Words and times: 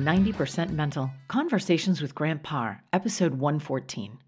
to 0.00 0.10
90% 0.10 0.70
Mental 0.70 1.10
Conversations 1.28 2.00
with 2.00 2.14
Grant 2.14 2.42
Parr, 2.42 2.82
episode 2.92 3.34
114. 3.34 4.18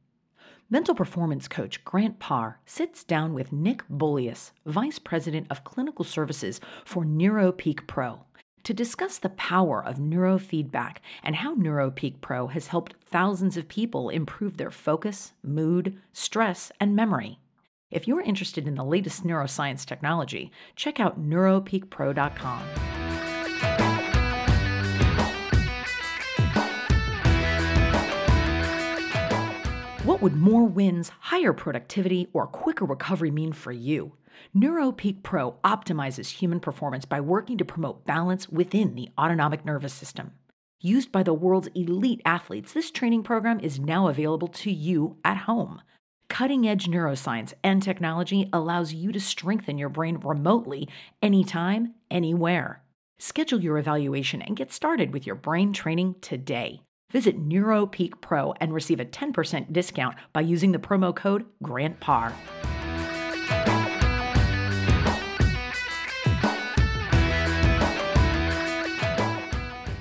Mental 0.71 0.95
performance 0.95 1.49
coach 1.49 1.85
Grant 1.85 2.19
Parr 2.19 2.59
sits 2.67 3.05
down 3.05 3.35
with 3.35 3.53
Nick 3.53 3.83
Bullius, 3.89 4.53
Vice 4.67 4.99
President 4.99 5.47
of 5.51 5.65
Clinical 5.65 6.05
Services 6.05 6.61
for 6.85 7.05
NeuroPeak 7.05 7.87
Pro, 7.87 8.25
to 8.65 8.75
discuss 8.75 9.19
the 9.19 9.31
power 9.31 9.85
of 9.85 9.97
neurofeedback 9.97 10.99
and 11.23 11.37
how 11.37 11.55
NeuroPeak 11.55 12.21
Pro 12.21 12.47
has 12.49 12.69
helped 12.69 12.95
thousands 13.05 13.57
of 13.57 13.69
people 13.69 14.09
improve 14.09 14.57
their 14.57 14.71
focus, 14.71 15.33
mood, 15.43 15.99
stress, 16.13 16.73
and 16.81 16.97
memory. 16.97 17.39
If 17.91 18.09
you're 18.09 18.23
interested 18.23 18.67
in 18.67 18.75
the 18.75 18.85
latest 18.85 19.25
neuroscience 19.25 19.85
technology, 19.85 20.51
check 20.77 20.99
out 20.99 21.23
neuropeakpro.com. 21.23 22.92
What 30.23 30.31
would 30.35 30.41
more 30.41 30.63
wins, 30.63 31.11
higher 31.19 31.53
productivity, 31.53 32.29
or 32.33 32.47
quicker 32.47 32.85
recovery 32.85 33.33
mean 33.33 33.53
for 33.53 33.73
you? 33.73 34.13
NeuroPeak 34.57 35.25
Pro 35.25 35.57
optimizes 35.65 36.29
human 36.29 36.61
performance 36.61 37.05
by 37.05 37.21
working 37.21 37.59
to 37.59 37.65
promote 37.65 38.07
balance 38.07 38.49
within 38.49 38.95
the 38.95 39.09
autonomic 39.19 39.65
nervous 39.65 39.93
system. 39.93 40.31
Used 40.81 41.11
by 41.11 41.25
the 41.25 41.35
world's 41.35 41.71
elite 41.75 42.23
athletes, 42.25 42.73
this 42.73 42.93
training 42.93 43.25
program 43.25 43.59
is 43.59 43.81
now 43.81 44.07
available 44.07 44.47
to 44.47 44.71
you 44.71 45.17
at 45.25 45.39
home. 45.39 45.83
Cutting 46.29 46.69
edge 46.69 46.87
neuroscience 46.87 47.53
and 47.65 47.83
technology 47.83 48.49
allows 48.53 48.93
you 48.95 49.11
to 49.11 49.19
strengthen 49.19 49.77
your 49.77 49.89
brain 49.89 50.19
remotely, 50.19 50.89
anytime, 51.21 51.95
anywhere. 52.13 52.85
Schedule 53.19 53.61
your 53.61 53.77
evaluation 53.77 54.41
and 54.41 54.57
get 54.57 54.73
started 54.73 55.13
with 55.13 55.27
your 55.27 55.35
brain 55.35 55.73
training 55.73 56.15
today. 56.21 56.81
Visit 57.13 57.47
NeuroPeak 57.47 58.23
Pro 58.23 58.55
and 58.59 58.73
receive 58.73 58.99
a 58.99 59.05
10% 59.05 59.71
discount 59.71 60.17
by 60.33 60.41
using 60.41 60.73
the 60.73 60.79
promo 60.79 61.15
code 61.15 61.45
GRANTPAR. 61.63 62.33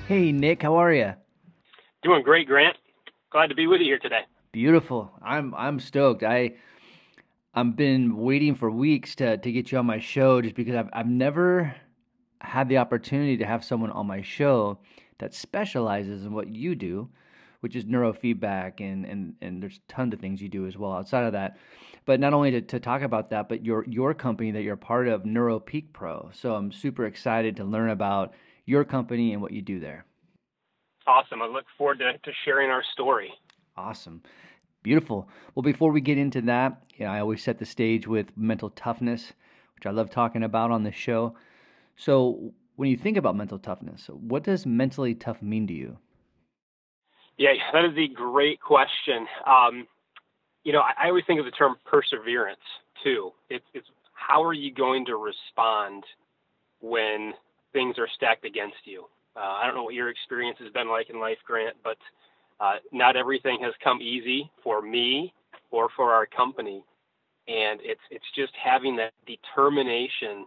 Hey, 0.08 0.32
Nick, 0.32 0.62
how 0.62 0.76
are 0.76 0.92
you? 0.92 1.12
Doing 2.02 2.22
great, 2.22 2.46
Grant. 2.46 2.76
Glad 3.30 3.48
to 3.48 3.54
be 3.54 3.66
with 3.66 3.80
you 3.80 3.86
here 3.86 3.98
today. 3.98 4.22
Beautiful. 4.50 5.10
I'm 5.22 5.54
I'm 5.54 5.80
stoked. 5.80 6.22
I 6.22 6.54
I've 7.54 7.76
been 7.76 8.16
waiting 8.16 8.54
for 8.54 8.70
weeks 8.70 9.14
to 9.16 9.38
to 9.38 9.52
get 9.52 9.70
you 9.70 9.78
on 9.78 9.86
my 9.86 9.98
show 9.98 10.42
just 10.42 10.54
because 10.54 10.74
I've 10.74 10.90
I've 10.92 11.08
never 11.08 11.74
had 12.40 12.68
the 12.68 12.78
opportunity 12.78 13.38
to 13.38 13.46
have 13.46 13.64
someone 13.64 13.90
on 13.90 14.06
my 14.06 14.20
show 14.20 14.78
that 15.18 15.34
specializes 15.34 16.24
in 16.24 16.32
what 16.32 16.48
you 16.48 16.74
do, 16.74 17.08
which 17.60 17.76
is 17.76 17.84
neurofeedback, 17.84 18.80
and 18.80 19.04
and 19.04 19.34
and 19.40 19.62
there's 19.62 19.80
tons 19.88 20.14
of 20.14 20.20
things 20.20 20.42
you 20.42 20.48
do 20.48 20.66
as 20.66 20.76
well 20.76 20.92
outside 20.92 21.24
of 21.24 21.32
that. 21.32 21.58
But 22.04 22.18
not 22.18 22.34
only 22.34 22.50
to, 22.52 22.60
to 22.60 22.80
talk 22.80 23.02
about 23.02 23.30
that, 23.30 23.48
but 23.48 23.64
your 23.64 23.84
your 23.88 24.14
company 24.14 24.50
that 24.50 24.62
you're 24.62 24.76
part 24.76 25.08
of, 25.08 25.22
NeuroPeak 25.22 25.92
Pro. 25.92 26.30
So 26.32 26.54
I'm 26.54 26.72
super 26.72 27.06
excited 27.06 27.56
to 27.56 27.64
learn 27.64 27.90
about 27.90 28.34
your 28.66 28.84
company 28.84 29.32
and 29.32 29.42
what 29.42 29.52
you 29.52 29.62
do 29.62 29.80
there. 29.80 30.04
Awesome. 31.06 31.42
I 31.42 31.46
look 31.46 31.64
forward 31.76 31.98
to, 31.98 32.12
to 32.12 32.32
sharing 32.44 32.70
our 32.70 32.82
story. 32.92 33.32
Awesome. 33.76 34.22
Beautiful. 34.82 35.28
Well, 35.54 35.62
before 35.62 35.92
we 35.92 36.00
get 36.00 36.18
into 36.18 36.40
that, 36.42 36.82
you 36.96 37.04
know, 37.04 37.12
I 37.12 37.20
always 37.20 37.42
set 37.42 37.58
the 37.58 37.66
stage 37.66 38.06
with 38.06 38.36
mental 38.36 38.70
toughness, 38.70 39.32
which 39.74 39.86
I 39.86 39.90
love 39.90 40.10
talking 40.10 40.42
about 40.42 40.70
on 40.70 40.82
this 40.82 40.94
show. 40.94 41.36
So, 41.96 42.52
when 42.76 42.90
you 42.90 42.96
think 42.96 43.16
about 43.16 43.36
mental 43.36 43.58
toughness, 43.58 44.08
what 44.08 44.44
does 44.44 44.66
mentally 44.66 45.14
tough 45.14 45.42
mean 45.42 45.66
to 45.66 45.72
you? 45.72 45.98
Yeah, 47.38 47.50
that 47.72 47.84
is 47.84 47.96
a 47.96 48.12
great 48.12 48.60
question. 48.60 49.26
Um, 49.46 49.86
you 50.64 50.72
know, 50.72 50.80
I, 50.80 51.04
I, 51.04 51.08
always 51.08 51.24
think 51.26 51.40
of 51.40 51.46
the 51.46 51.50
term 51.50 51.76
perseverance 51.84 52.60
too. 53.02 53.32
It's, 53.50 53.64
it's 53.74 53.86
how 54.12 54.42
are 54.44 54.52
you 54.52 54.72
going 54.72 55.04
to 55.06 55.16
respond 55.16 56.04
when 56.80 57.32
things 57.72 57.96
are 57.98 58.08
stacked 58.14 58.44
against 58.44 58.76
you? 58.84 59.06
Uh, 59.34 59.40
I 59.40 59.66
don't 59.66 59.74
know 59.74 59.82
what 59.82 59.94
your 59.94 60.10
experience 60.10 60.58
has 60.60 60.70
been 60.72 60.88
like 60.88 61.10
in 61.10 61.18
life, 61.18 61.38
Grant, 61.46 61.76
but 61.82 61.96
uh, 62.60 62.74
not 62.92 63.16
everything 63.16 63.58
has 63.62 63.72
come 63.82 64.00
easy 64.00 64.50
for 64.62 64.82
me 64.82 65.32
or 65.70 65.88
for 65.96 66.12
our 66.12 66.26
company, 66.26 66.84
and 67.48 67.80
it's 67.82 68.00
it's 68.10 68.24
just 68.36 68.52
having 68.62 68.96
that 68.96 69.12
determination 69.26 70.46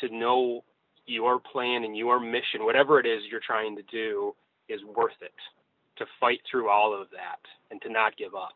to 0.00 0.08
know 0.08 0.64
your 1.06 1.38
plan 1.38 1.84
and 1.84 1.96
your 1.96 2.20
mission, 2.20 2.64
whatever 2.64 2.98
it 3.00 3.06
is 3.06 3.22
you're 3.30 3.40
trying 3.44 3.76
to 3.76 3.82
do, 3.82 4.34
is 4.68 4.80
worth 4.84 5.20
it. 5.20 5.32
To 5.98 6.04
fight 6.20 6.40
through 6.50 6.68
all 6.68 6.92
of 6.92 7.08
that 7.10 7.40
and 7.70 7.80
to 7.82 7.88
not 7.90 8.16
give 8.18 8.34
up. 8.34 8.52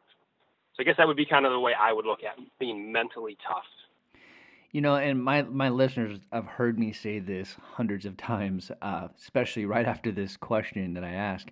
So 0.77 0.83
I 0.83 0.85
guess 0.85 0.97
that 0.99 1.07
would 1.07 1.17
be 1.17 1.25
kind 1.25 1.47
of 1.47 1.53
the 1.53 1.61
way 1.61 1.73
I 1.79 1.93
would 1.93 2.05
look 2.05 2.21
at 2.23 2.39
being 2.59 2.93
mentally 2.93 3.39
tough. 3.47 3.65
You 4.73 4.81
know, 4.83 4.97
and 4.97 5.23
my 5.23 5.43
my 5.43 5.69
listeners 5.69 6.21
have 6.33 6.47
heard 6.47 6.79
me 6.79 6.93
say 6.93 7.19
this 7.19 7.57
hundreds 7.73 8.07
of 8.07 8.17
times, 8.17 8.71
uh, 8.83 9.09
especially 9.19 9.65
right 9.65 9.87
after 9.87 10.13
this 10.13 10.37
question 10.37 10.95
that 10.95 11.03
I 11.03 11.11
ask. 11.11 11.49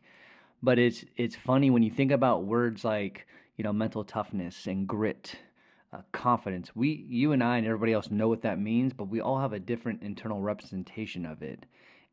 But 0.63 0.79
it's 0.79 1.05
it's 1.17 1.35
funny 1.35 1.71
when 1.71 1.83
you 1.83 1.91
think 1.91 2.13
about 2.13 2.45
words 2.45 2.85
like 2.85 3.27
you 3.57 3.65
know 3.65 3.73
mental 3.73 4.05
toughness 4.05 4.67
and 4.67 4.87
grit 4.87 5.37
uh, 5.93 6.03
confidence. 6.13 6.71
We, 6.75 7.07
you 7.09 7.33
and 7.33 7.43
I, 7.43 7.59
and 7.59 7.67
everybody 7.67 7.93
else 7.93 8.11
know 8.11 8.29
what 8.29 8.43
that 8.43 8.59
means, 8.59 8.93
but 8.93 9.09
we 9.09 9.21
all 9.21 9.39
have 9.39 9.53
a 9.53 9.61
different 9.61 10.03
internal 10.03 10.41
representation 10.41 11.25
of 11.25 11.43
it. 11.43 11.65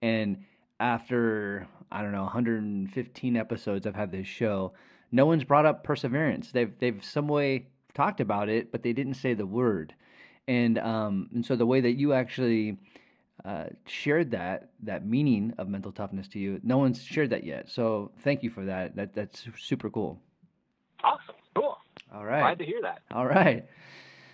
And 0.01 0.45
after 0.79 1.67
I 1.91 2.01
don't 2.01 2.11
know 2.11 2.23
115 2.23 3.37
episodes 3.37 3.87
I've 3.87 3.95
had 3.95 4.11
this 4.11 4.27
show, 4.27 4.73
no 5.11 5.25
one's 5.25 5.43
brought 5.43 5.65
up 5.65 5.83
perseverance. 5.83 6.51
They've 6.51 6.77
they've 6.79 7.03
some 7.03 7.27
way 7.27 7.67
talked 7.93 8.19
about 8.19 8.49
it, 8.49 8.71
but 8.71 8.83
they 8.83 8.93
didn't 8.93 9.13
say 9.15 9.33
the 9.33 9.45
word. 9.45 9.93
And 10.47 10.77
um 10.77 11.29
and 11.33 11.45
so 11.45 11.55
the 11.55 11.65
way 11.65 11.81
that 11.81 11.93
you 11.93 12.13
actually 12.13 12.77
uh, 13.43 13.65
shared 13.85 14.31
that 14.31 14.69
that 14.83 15.05
meaning 15.05 15.53
of 15.57 15.67
mental 15.67 15.91
toughness 15.91 16.27
to 16.29 16.39
you, 16.39 16.59
no 16.63 16.77
one's 16.77 17.03
shared 17.03 17.29
that 17.29 17.43
yet. 17.43 17.69
So 17.69 18.11
thank 18.21 18.43
you 18.43 18.49
for 18.49 18.65
that. 18.65 18.95
That 18.95 19.13
that's 19.13 19.45
super 19.57 19.89
cool. 19.89 20.19
All 22.15 22.25
right. 22.25 22.41
Glad 22.41 22.59
to 22.59 22.65
hear 22.65 22.81
that. 22.81 23.01
All 23.11 23.25
right. 23.27 23.65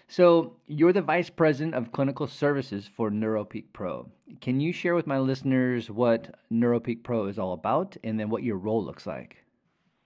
So, 0.07 0.57
you're 0.67 0.91
the 0.91 1.01
Vice 1.01 1.29
President 1.29 1.73
of 1.73 1.93
Clinical 1.93 2.27
Services 2.27 2.85
for 2.85 3.09
NeuroPeak 3.09 3.65
Pro. 3.71 4.09
Can 4.41 4.59
you 4.59 4.73
share 4.73 4.93
with 4.93 5.07
my 5.07 5.19
listeners 5.19 5.89
what 5.89 6.35
NeuroPeak 6.51 7.01
Pro 7.01 7.27
is 7.27 7.39
all 7.39 7.53
about 7.53 7.95
and 8.03 8.19
then 8.19 8.29
what 8.29 8.43
your 8.43 8.57
role 8.57 8.83
looks 8.83 9.07
like? 9.07 9.37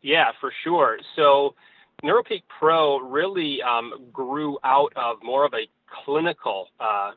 Yeah, 0.03 0.31
for 0.39 0.53
sure. 0.63 0.99
So, 1.15 1.55
NeuroPeak 2.03 2.43
Pro 2.59 2.99
really 2.99 3.61
um, 3.63 3.93
grew 4.13 4.59
out 4.63 4.93
of 4.95 5.17
more 5.23 5.43
of 5.43 5.53
a 5.53 5.67
clinical 6.05 6.67
uh, 6.79 7.11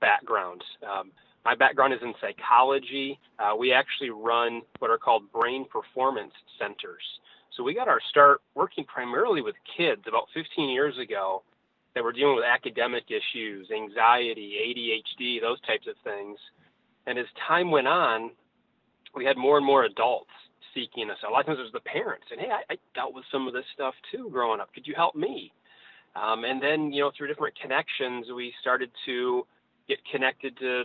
background. 0.00 0.62
Um, 0.88 1.10
my 1.44 1.56
background 1.56 1.92
is 1.92 2.00
in 2.02 2.14
psychology. 2.20 3.18
Uh, 3.38 3.56
we 3.56 3.72
actually 3.72 4.10
run 4.10 4.62
what 4.78 4.90
are 4.90 4.98
called 4.98 5.30
brain 5.32 5.66
performance 5.70 6.32
centers. 6.58 7.02
So 7.58 7.64
we 7.64 7.74
got 7.74 7.88
our 7.88 7.98
start 8.08 8.40
working 8.54 8.84
primarily 8.84 9.42
with 9.42 9.56
kids 9.76 10.02
about 10.06 10.28
15 10.32 10.70
years 10.70 10.96
ago 10.96 11.42
that 11.92 12.04
were 12.04 12.12
dealing 12.12 12.36
with 12.36 12.44
academic 12.44 13.06
issues, 13.10 13.68
anxiety, 13.72 14.54
ADHD, 14.62 15.40
those 15.40 15.60
types 15.62 15.88
of 15.88 15.96
things. 16.04 16.38
And 17.08 17.18
as 17.18 17.26
time 17.48 17.72
went 17.72 17.88
on, 17.88 18.30
we 19.16 19.24
had 19.24 19.36
more 19.36 19.56
and 19.56 19.66
more 19.66 19.82
adults 19.82 20.30
seeking 20.72 21.10
us. 21.10 21.16
A 21.26 21.32
lot 21.32 21.40
of 21.40 21.46
times 21.46 21.58
it 21.58 21.62
was 21.62 21.72
the 21.72 21.80
parents 21.80 22.26
saying, 22.30 22.42
Hey, 22.42 22.52
I, 22.52 22.74
I 22.74 22.76
dealt 22.94 23.12
with 23.12 23.24
some 23.32 23.48
of 23.48 23.54
this 23.54 23.64
stuff 23.74 23.94
too 24.12 24.28
growing 24.30 24.60
up. 24.60 24.72
Could 24.72 24.86
you 24.86 24.94
help 24.94 25.16
me? 25.16 25.52
Um, 26.14 26.44
and 26.44 26.62
then, 26.62 26.92
you 26.92 27.02
know, 27.02 27.10
through 27.18 27.26
different 27.26 27.58
connections, 27.60 28.26
we 28.32 28.54
started 28.60 28.92
to 29.06 29.44
get 29.88 29.98
connected 30.12 30.56
to 30.58 30.82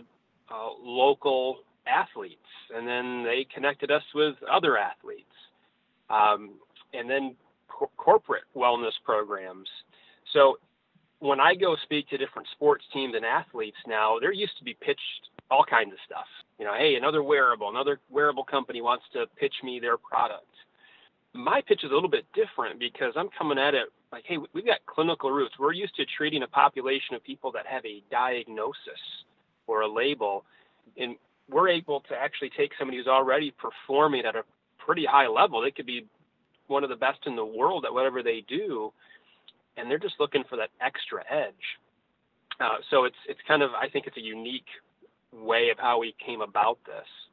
uh, 0.50 0.70
local 0.82 1.58
athletes. 1.86 2.40
And 2.74 2.84
then 2.88 3.22
they 3.22 3.46
connected 3.54 3.92
us 3.92 4.02
with 4.12 4.34
other 4.50 4.76
athletes 4.76 5.30
um, 6.10 6.50
and 6.96 7.08
then 7.08 7.34
co- 7.68 7.90
corporate 7.96 8.44
wellness 8.56 8.92
programs. 9.04 9.68
So 10.32 10.58
when 11.20 11.40
I 11.40 11.54
go 11.54 11.76
speak 11.82 12.08
to 12.10 12.18
different 12.18 12.48
sports 12.52 12.84
teams 12.92 13.14
and 13.14 13.24
athletes 13.24 13.76
now, 13.86 14.18
there 14.20 14.32
used 14.32 14.58
to 14.58 14.64
be 14.64 14.76
pitched 14.80 15.30
all 15.50 15.64
kinds 15.64 15.92
of 15.92 15.98
stuff. 16.04 16.26
You 16.58 16.64
know, 16.64 16.74
hey, 16.76 16.96
another 16.96 17.22
wearable, 17.22 17.68
another 17.68 18.00
wearable 18.10 18.44
company 18.44 18.80
wants 18.80 19.04
to 19.12 19.26
pitch 19.38 19.54
me 19.62 19.80
their 19.80 19.96
product. 19.96 20.46
My 21.32 21.62
pitch 21.66 21.82
is 21.82 21.90
a 21.90 21.94
little 21.94 22.10
bit 22.10 22.26
different 22.34 22.78
because 22.78 23.12
I'm 23.16 23.28
coming 23.36 23.58
at 23.58 23.74
it 23.74 23.88
like, 24.12 24.24
hey, 24.26 24.38
we've 24.52 24.66
got 24.66 24.78
clinical 24.86 25.30
roots. 25.30 25.54
We're 25.58 25.72
used 25.72 25.96
to 25.96 26.04
treating 26.16 26.42
a 26.44 26.46
population 26.46 27.16
of 27.16 27.24
people 27.24 27.50
that 27.52 27.66
have 27.66 27.84
a 27.84 28.02
diagnosis 28.10 29.02
or 29.66 29.80
a 29.80 29.88
label, 29.88 30.44
and 30.96 31.16
we're 31.50 31.68
able 31.68 32.00
to 32.08 32.14
actually 32.14 32.50
take 32.56 32.70
somebody 32.78 32.98
who's 32.98 33.08
already 33.08 33.52
performing 33.52 34.24
at 34.24 34.36
a 34.36 34.44
pretty 34.78 35.04
high 35.04 35.26
level. 35.26 35.60
They 35.60 35.72
could 35.72 35.86
be 35.86 36.06
one 36.68 36.84
of 36.84 36.90
the 36.90 36.96
best 36.96 37.20
in 37.26 37.36
the 37.36 37.44
world 37.46 37.84
at 37.86 37.94
whatever 37.94 38.22
they 38.22 38.44
do, 38.48 38.92
and 39.76 39.90
they're 39.90 39.98
just 39.98 40.16
looking 40.20 40.44
for 40.48 40.56
that 40.56 40.70
extra 40.80 41.22
edge. 41.30 41.54
Uh, 42.60 42.78
so 42.90 43.04
it's 43.04 43.16
it's 43.28 43.40
kind 43.48 43.62
of 43.62 43.72
I 43.72 43.88
think 43.88 44.06
it's 44.06 44.16
a 44.18 44.22
unique 44.22 44.68
way 45.32 45.70
of 45.70 45.78
how 45.78 46.00
we 46.00 46.14
came 46.24 46.40
about 46.42 46.78
this. 46.86 47.26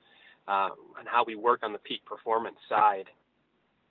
uh, 0.47 0.69
on 0.99 1.05
how 1.05 1.23
we 1.25 1.35
work 1.35 1.61
on 1.63 1.73
the 1.73 1.79
peak 1.79 2.05
performance 2.05 2.57
side. 2.69 3.05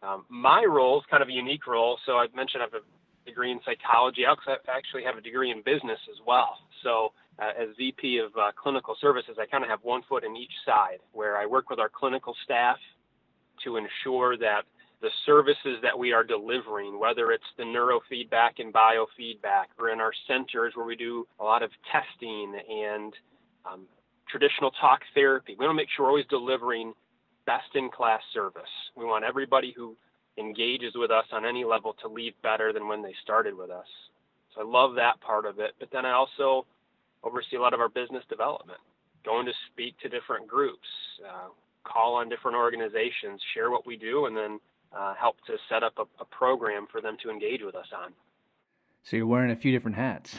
Um, 0.03 0.25
my 0.31 0.65
role 0.65 0.99
is 1.01 1.07
kind 1.11 1.23
of 1.23 1.29
a 1.29 1.33
unique 1.33 1.67
role. 1.67 1.99
So 2.07 2.15
I 2.15 2.27
mentioned 2.35 2.63
I 2.63 2.67
have 2.67 2.75
a 2.83 3.27
degree 3.29 3.53
in 3.53 3.61
psychology. 3.65 4.25
I 4.27 4.35
actually 4.69 5.05
have 5.05 5.17
a 5.19 5.21
degree 5.23 5.51
in 5.51 5.63
business 5.65 6.01
as 6.11 6.19
well. 6.27 6.59
So 6.85 7.13
uh, 7.39 7.53
as 7.61 7.69
VP 7.79 8.19
of 8.19 8.33
uh, 8.37 8.53
clinical 8.63 8.97
services, 9.01 9.37
I 9.41 9.47
kind 9.47 9.65
of 9.65 9.71
have 9.71 9.81
one 9.83 10.03
foot 10.09 10.25
in 10.25 10.37
each 10.37 10.53
side 10.67 10.99
where 11.13 11.39
I 11.39 11.47
work 11.47 11.71
with 11.71 11.79
our 11.81 11.91
clinical 11.91 12.35
staff 12.45 12.79
to 13.65 13.77
ensure 13.77 14.37
that 14.39 14.63
the 15.03 15.11
services 15.25 15.79
that 15.83 15.99
we 15.99 16.13
are 16.13 16.25
delivering, 16.25 16.99
whether 16.99 17.33
it's 17.33 17.45
the 17.57 17.63
neurofeedback 17.63 18.59
and 18.59 18.73
biofeedback, 18.73 19.67
or 19.79 19.91
in 19.91 20.01
our 20.01 20.13
centers 20.27 20.75
where 20.77 20.87
we 20.87 20.97
do 20.97 21.27
a 21.39 21.45
lot 21.45 21.63
of 21.63 21.71
testing 21.91 22.55
and 22.69 23.15
um, 23.71 23.87
traditional 24.29 24.71
talk 24.73 25.01
therapy, 25.15 25.57
we 25.59 25.65
want 25.65 25.77
to 25.77 25.81
make 25.81 25.89
sure 25.97 26.05
we're 26.05 26.11
always 26.11 26.27
delivering 26.29 26.93
best 27.47 27.75
in 27.75 27.91
class 27.91 28.21
service. 28.35 28.63
We 28.97 29.05
want 29.05 29.25
everybody 29.25 29.73
who 29.77 29.97
engages 30.39 30.93
with 30.95 31.11
us 31.11 31.25
on 31.33 31.45
any 31.45 31.65
level 31.65 31.95
to 32.03 32.09
leave 32.09 32.35
better 32.43 32.73
than 32.73 32.87
when 32.87 33.03
they 33.03 33.15
started 33.23 33.57
with 33.57 33.71
us. 33.71 33.87
So 34.55 34.63
I 34.63 34.65
love 34.65 34.95
that 34.97 35.21
part 35.21 35.47
of 35.47 35.59
it. 35.59 35.73
But 35.79 35.89
then 35.93 36.05
I 36.05 36.13
also 36.13 36.67
oversee 37.23 37.57
a 37.57 37.61
lot 37.61 37.75
of 37.75 37.81
our 37.81 37.89
business 37.89 38.25
development, 38.29 38.79
going 39.25 39.47
to 39.47 39.53
speak 39.73 39.99
to 40.01 40.09
different 40.09 40.47
groups, 40.47 40.87
uh, 41.27 41.49
call 41.85 42.15
on 42.15 42.29
different 42.29 42.57
organizations, 42.57 43.41
share 43.55 43.71
what 43.71 43.87
we 43.87 43.97
do, 43.97 44.27
and 44.27 44.37
then 44.37 44.61
uh, 44.97 45.15
help 45.15 45.37
to 45.47 45.57
set 45.69 45.83
up 45.83 45.95
a, 45.99 46.23
a 46.23 46.25
program 46.25 46.87
for 46.91 47.01
them 47.01 47.17
to 47.23 47.31
engage 47.31 47.63
with 47.63 47.75
us 47.75 47.87
on. 47.97 48.13
So 49.03 49.17
you're 49.17 49.27
wearing 49.27 49.51
a 49.51 49.57
few 49.57 49.73
different 49.73 49.97
hats. 49.97 50.37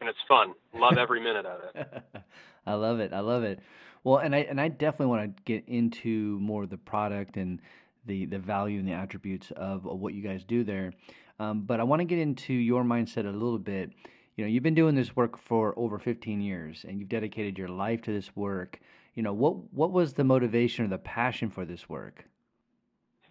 And 0.00 0.08
it's 0.08 0.18
fun. 0.26 0.54
Love 0.74 0.96
every 0.98 1.20
minute 1.20 1.46
of 1.46 1.60
it. 1.74 2.02
I 2.66 2.74
love 2.74 3.00
it. 3.00 3.12
I 3.12 3.20
love 3.20 3.42
it. 3.42 3.60
Well, 4.04 4.18
and 4.18 4.34
I 4.34 4.38
and 4.38 4.60
I 4.60 4.68
definitely 4.68 5.06
want 5.06 5.36
to 5.36 5.42
get 5.44 5.68
into 5.68 6.38
more 6.40 6.64
of 6.64 6.70
the 6.70 6.76
product 6.76 7.36
and 7.36 7.60
the 8.06 8.26
the 8.26 8.38
value 8.38 8.78
and 8.78 8.88
the 8.88 8.92
attributes 8.92 9.52
of, 9.52 9.86
of 9.86 10.00
what 10.00 10.14
you 10.14 10.22
guys 10.22 10.44
do 10.44 10.64
there. 10.64 10.92
Um, 11.38 11.62
but 11.62 11.80
I 11.80 11.84
want 11.84 12.00
to 12.00 12.04
get 12.04 12.18
into 12.18 12.52
your 12.52 12.84
mindset 12.84 13.26
a 13.26 13.30
little 13.30 13.58
bit. 13.58 13.92
You 14.36 14.44
know, 14.44 14.48
you've 14.48 14.62
been 14.62 14.74
doing 14.74 14.94
this 14.94 15.14
work 15.14 15.38
for 15.38 15.78
over 15.78 15.98
15 15.98 16.40
years, 16.40 16.84
and 16.88 16.98
you've 16.98 17.08
dedicated 17.08 17.58
your 17.58 17.68
life 17.68 18.02
to 18.02 18.12
this 18.12 18.34
work. 18.34 18.80
You 19.14 19.22
know, 19.22 19.32
what 19.32 19.72
what 19.72 19.92
was 19.92 20.14
the 20.14 20.24
motivation 20.24 20.84
or 20.84 20.88
the 20.88 20.98
passion 20.98 21.50
for 21.50 21.64
this 21.64 21.88
work? 21.88 22.24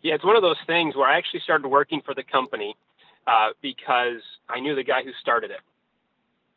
Yeah, 0.01 0.15
it's 0.15 0.25
one 0.25 0.35
of 0.35 0.41
those 0.41 0.57
things 0.65 0.95
where 0.95 1.07
I 1.07 1.17
actually 1.17 1.41
started 1.41 1.67
working 1.67 2.01
for 2.03 2.15
the 2.15 2.23
company 2.23 2.75
uh, 3.27 3.49
because 3.61 4.21
I 4.49 4.59
knew 4.59 4.75
the 4.75 4.83
guy 4.83 5.03
who 5.03 5.11
started 5.21 5.51
it. 5.51 5.59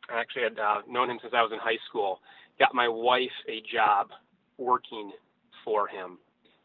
I 0.09 0.19
actually 0.19 0.43
had 0.43 0.59
uh, 0.59 0.81
known 0.89 1.09
him 1.09 1.19
since 1.21 1.33
I 1.35 1.41
was 1.41 1.51
in 1.51 1.59
high 1.59 1.77
school. 1.87 2.19
Got 2.59 2.73
my 2.73 2.87
wife 2.87 3.35
a 3.47 3.61
job 3.71 4.09
working 4.57 5.11
for 5.63 5.87
him 5.87 6.17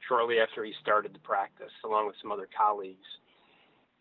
shortly 0.09 0.39
after 0.39 0.65
he 0.65 0.73
started 0.81 1.15
the 1.15 1.19
practice, 1.19 1.73
along 1.85 2.07
with 2.07 2.17
some 2.23 2.33
other 2.33 2.49
colleagues. 2.57 3.07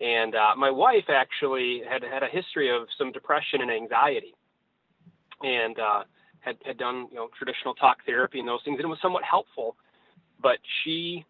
And 0.02 0.36
uh, 0.36 0.56
my 0.58 0.72
wife 0.72 1.06
actually 1.10 1.82
had 1.90 2.04
had 2.04 2.24
a 2.24 2.28
history 2.28 2.74
of 2.74 2.88
some 2.98 3.12
depression 3.12 3.62
and 3.62 3.72
anxiety, 3.72 4.34
and 5.42 5.78
uh, 5.78 6.04
had 6.40 6.56
had 6.66 6.78
done 6.78 7.08
you 7.12 7.18
know 7.18 7.30
traditional 7.38 7.74
talk 7.74 7.98
therapy 8.06 8.40
and 8.40 8.48
those 8.48 8.62
things, 8.64 8.76
and 8.78 8.86
it 8.86 8.88
was 8.88 9.00
somewhat 9.02 9.24
helpful. 9.24 9.76
But 10.42 10.60
she 10.84 11.26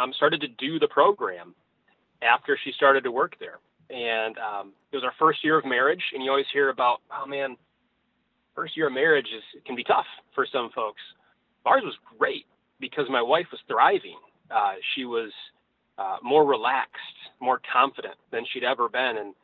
um, 0.00 0.12
started 0.14 0.40
to 0.40 0.48
do 0.48 0.78
the 0.78 0.88
program 0.88 1.54
after 2.22 2.58
she 2.62 2.72
started 2.72 3.04
to 3.04 3.10
work 3.10 3.36
there, 3.40 3.58
and 3.90 4.36
um, 4.38 4.72
it 4.90 4.96
was 4.96 5.04
our 5.04 5.14
first 5.18 5.44
year 5.44 5.58
of 5.58 5.64
marriage. 5.64 6.02
And 6.14 6.22
you 6.22 6.30
always 6.30 6.46
hear 6.52 6.70
about, 6.70 7.00
oh 7.12 7.26
man, 7.26 7.56
first 8.54 8.76
year 8.76 8.88
of 8.88 8.92
marriage 8.92 9.26
is 9.36 9.42
can 9.66 9.76
be 9.76 9.84
tough 9.84 10.06
for 10.34 10.46
some 10.50 10.70
folks. 10.74 11.00
Ours 11.64 11.82
was 11.84 11.94
great 12.18 12.46
because 12.80 13.06
my 13.08 13.22
wife 13.22 13.46
was 13.50 13.60
thriving. 13.68 14.18
Uh, 14.50 14.74
she 14.94 15.04
was 15.04 15.30
uh, 15.98 16.16
more 16.22 16.44
relaxed, 16.44 17.18
more 17.40 17.60
confident 17.72 18.14
than 18.30 18.44
she'd 18.52 18.64
ever 18.64 18.88
been. 18.88 19.16
And 19.18 19.34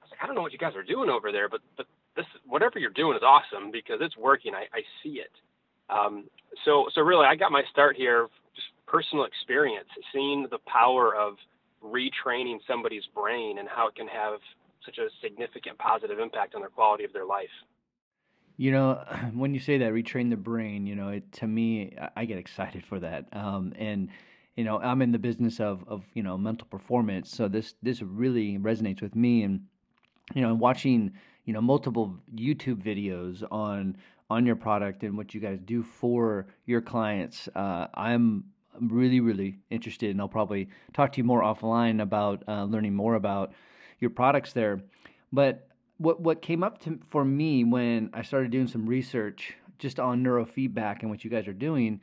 I 0.00 0.02
was 0.02 0.10
like, 0.10 0.20
I 0.22 0.26
don't 0.26 0.34
know 0.34 0.42
what 0.42 0.52
you 0.52 0.58
guys 0.58 0.76
are 0.76 0.82
doing 0.82 1.10
over 1.10 1.32
there, 1.32 1.48
but 1.48 1.60
but 1.76 1.86
this 2.16 2.26
whatever 2.46 2.78
you're 2.78 2.90
doing 2.90 3.16
is 3.16 3.22
awesome 3.22 3.70
because 3.70 3.98
it's 4.00 4.16
working. 4.16 4.54
I, 4.54 4.66
I 4.76 4.82
see 5.02 5.20
it. 5.20 5.32
Um, 5.88 6.24
so 6.64 6.86
so 6.94 7.02
really, 7.02 7.26
I 7.26 7.36
got 7.36 7.52
my 7.52 7.62
start 7.70 7.96
here 7.96 8.28
personal 8.90 9.24
experience, 9.24 9.88
seeing 10.12 10.46
the 10.50 10.58
power 10.66 11.14
of 11.14 11.34
retraining 11.82 12.58
somebody's 12.66 13.04
brain 13.14 13.58
and 13.58 13.68
how 13.68 13.88
it 13.88 13.94
can 13.94 14.08
have 14.08 14.40
such 14.84 14.98
a 14.98 15.08
significant 15.22 15.78
positive 15.78 16.18
impact 16.18 16.54
on 16.54 16.60
their 16.60 16.70
quality 16.70 17.04
of 17.04 17.12
their 17.12 17.24
life. 17.24 17.48
You 18.56 18.72
know, 18.72 19.04
when 19.34 19.54
you 19.54 19.60
say 19.60 19.78
that 19.78 19.92
retrain 19.92 20.30
the 20.30 20.36
brain, 20.36 20.86
you 20.86 20.96
know, 20.96 21.08
it 21.08 21.30
to 21.32 21.46
me, 21.46 21.96
I 22.16 22.24
get 22.24 22.38
excited 22.38 22.84
for 22.84 22.98
that. 23.00 23.26
Um, 23.32 23.72
and 23.78 24.08
you 24.56 24.64
know, 24.64 24.78
I'm 24.78 25.00
in 25.00 25.12
the 25.12 25.18
business 25.18 25.60
of 25.60 25.84
of 25.86 26.04
you 26.14 26.22
know 26.22 26.36
mental 26.36 26.66
performance, 26.66 27.30
so 27.30 27.48
this 27.48 27.74
this 27.82 28.02
really 28.02 28.58
resonates 28.58 29.00
with 29.00 29.14
me. 29.14 29.42
And 29.42 29.66
you 30.34 30.42
know, 30.42 30.54
watching 30.54 31.12
you 31.44 31.52
know 31.54 31.60
multiple 31.60 32.16
YouTube 32.34 32.82
videos 32.82 33.44
on 33.50 33.96
on 34.28 34.44
your 34.46 34.56
product 34.56 35.02
and 35.02 35.16
what 35.16 35.34
you 35.34 35.40
guys 35.40 35.58
do 35.64 35.82
for 35.82 36.46
your 36.66 36.80
clients, 36.80 37.48
uh, 37.54 37.86
I'm 37.94 38.44
really 38.80 39.20
really 39.20 39.58
interested, 39.70 40.10
and 40.10 40.20
I'll 40.20 40.28
probably 40.28 40.68
talk 40.92 41.12
to 41.12 41.18
you 41.18 41.24
more 41.24 41.42
offline 41.42 42.02
about 42.02 42.42
uh, 42.48 42.64
learning 42.64 42.94
more 42.94 43.14
about 43.14 43.52
your 43.98 44.10
products 44.10 44.52
there. 44.52 44.80
But 45.32 45.68
what 45.98 46.20
what 46.20 46.42
came 46.42 46.62
up 46.62 46.78
to, 46.80 46.98
for 47.10 47.24
me 47.24 47.64
when 47.64 48.10
I 48.14 48.22
started 48.22 48.50
doing 48.50 48.66
some 48.66 48.86
research 48.86 49.54
just 49.78 50.00
on 50.00 50.24
neurofeedback 50.24 51.00
and 51.00 51.10
what 51.10 51.24
you 51.24 51.30
guys 51.30 51.46
are 51.48 51.52
doing, 51.52 52.00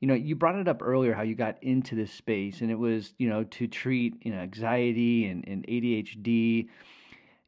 you 0.00 0.08
know, 0.08 0.14
you 0.14 0.34
brought 0.34 0.56
it 0.56 0.68
up 0.68 0.82
earlier 0.82 1.12
how 1.12 1.22
you 1.22 1.34
got 1.34 1.62
into 1.62 1.94
this 1.94 2.12
space, 2.12 2.60
and 2.60 2.70
it 2.70 2.78
was 2.78 3.12
you 3.18 3.28
know 3.28 3.44
to 3.44 3.66
treat 3.66 4.14
you 4.24 4.32
know 4.32 4.38
anxiety 4.38 5.26
and, 5.26 5.46
and 5.46 5.66
ADHD, 5.66 6.68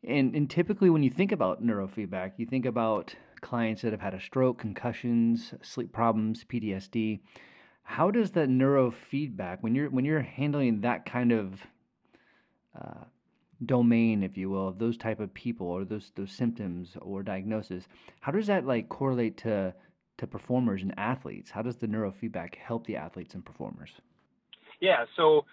and 0.06 0.34
and 0.34 0.50
typically 0.50 0.90
when 0.90 1.02
you 1.02 1.11
think 1.11 1.32
about 1.32 1.62
neurofeedback, 1.62 2.32
you 2.37 2.46
think 2.46 2.67
about 2.67 3.14
clients 3.40 3.82
that 3.82 3.93
have 3.93 4.00
had 4.00 4.14
a 4.14 4.20
stroke, 4.20 4.58
concussions, 4.58 5.55
sleep 5.62 5.93
problems, 5.93 6.44
PTSD. 6.44 7.20
How 7.82 8.11
does 8.11 8.31
the 8.31 8.43
neurofeedback 8.43 9.58
when 9.61 9.75
you're 9.75 9.90
when 9.90 10.05
you're 10.05 10.23
handling 10.23 10.81
that 10.81 11.05
kind 11.05 11.32
of 11.32 11.60
uh, 12.79 13.05
domain, 13.65 14.22
if 14.22 14.36
you 14.36 14.51
will, 14.51 14.69
of 14.69 14.79
those 14.79 14.96
type 14.96 15.20
of 15.20 15.32
people 15.34 15.67
or 15.67 15.84
those 15.84 16.12
those 16.17 16.32
symptoms 16.32 16.96
or 17.01 17.22
diagnosis, 17.22 17.84
how 18.20 18.32
does 18.32 18.46
that 18.46 18.67
like 18.67 18.89
correlate 18.89 19.36
to 19.39 19.74
to 20.19 20.27
performers 20.27 20.82
and 20.82 20.94
athletes? 20.98 21.51
How 21.51 21.62
does 21.62 21.77
the 21.77 21.86
neurofeedback 21.86 22.55
help 22.55 22.86
the 22.86 22.96
athletes 22.96 23.34
and 23.34 23.44
performers? 23.44 23.91
Yeah, 24.81 25.05
so 25.17 25.44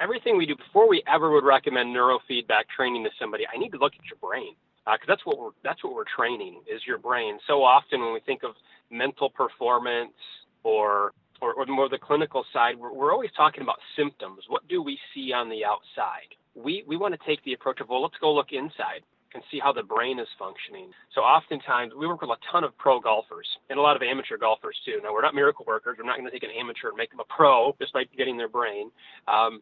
everything 0.00 0.36
we 0.36 0.46
do 0.46 0.56
before 0.56 0.88
we 0.88 1.02
ever 1.06 1.30
would 1.30 1.44
recommend 1.44 1.94
neurofeedback 1.94 2.68
training 2.74 3.04
to 3.04 3.10
somebody, 3.18 3.44
I 3.52 3.58
need 3.58 3.70
to 3.70 3.78
look 3.78 3.92
at 3.94 4.04
your 4.06 4.18
brain 4.20 4.54
because 4.84 5.08
uh, 5.08 5.12
that's 5.12 5.26
what 5.26 5.38
we're 5.38 5.50
that's 5.62 5.82
what 5.84 5.94
we're 5.94 6.04
training 6.16 6.62
is 6.72 6.80
your 6.86 6.98
brain. 6.98 7.38
So 7.46 7.62
often 7.62 8.00
when 8.00 8.12
we 8.14 8.20
think 8.20 8.42
of 8.42 8.52
mental 8.90 9.30
performance 9.30 10.14
or 10.62 11.12
or, 11.40 11.54
or 11.54 11.66
more 11.66 11.88
the 11.88 11.98
clinical 11.98 12.44
side, 12.52 12.76
we're, 12.78 12.92
we're 12.92 13.12
always 13.12 13.30
talking 13.36 13.62
about 13.62 13.78
symptoms. 13.96 14.44
What 14.48 14.66
do 14.68 14.82
we 14.82 14.98
see 15.14 15.32
on 15.32 15.48
the 15.48 15.64
outside? 15.64 16.34
we, 16.62 16.84
we 16.86 16.96
want 16.96 17.14
to 17.18 17.26
take 17.26 17.42
the 17.44 17.52
approach 17.52 17.80
of, 17.80 17.88
well, 17.88 18.02
let's 18.02 18.16
go 18.20 18.32
look 18.34 18.52
inside 18.52 19.02
and 19.34 19.42
see 19.50 19.58
how 19.62 19.72
the 19.72 19.82
brain 19.82 20.18
is 20.18 20.26
functioning. 20.38 20.90
So 21.14 21.20
oftentimes 21.20 21.92
we 21.94 22.06
work 22.06 22.22
with 22.22 22.30
a 22.30 22.36
ton 22.50 22.64
of 22.64 22.76
pro 22.78 22.98
golfers 22.98 23.46
and 23.68 23.78
a 23.78 23.82
lot 23.82 23.94
of 23.94 24.02
amateur 24.02 24.38
golfers 24.38 24.76
too. 24.84 25.00
Now 25.02 25.12
we're 25.12 25.22
not 25.22 25.34
miracle 25.34 25.64
workers. 25.68 25.96
We're 25.98 26.06
not 26.06 26.16
going 26.16 26.26
to 26.26 26.32
take 26.32 26.44
an 26.44 26.56
amateur 26.58 26.88
and 26.88 26.96
make 26.96 27.10
them 27.10 27.20
a 27.20 27.24
pro 27.24 27.76
just 27.80 27.92
by 27.92 28.04
getting 28.16 28.36
their 28.36 28.48
brain. 28.48 28.90
Um, 29.28 29.60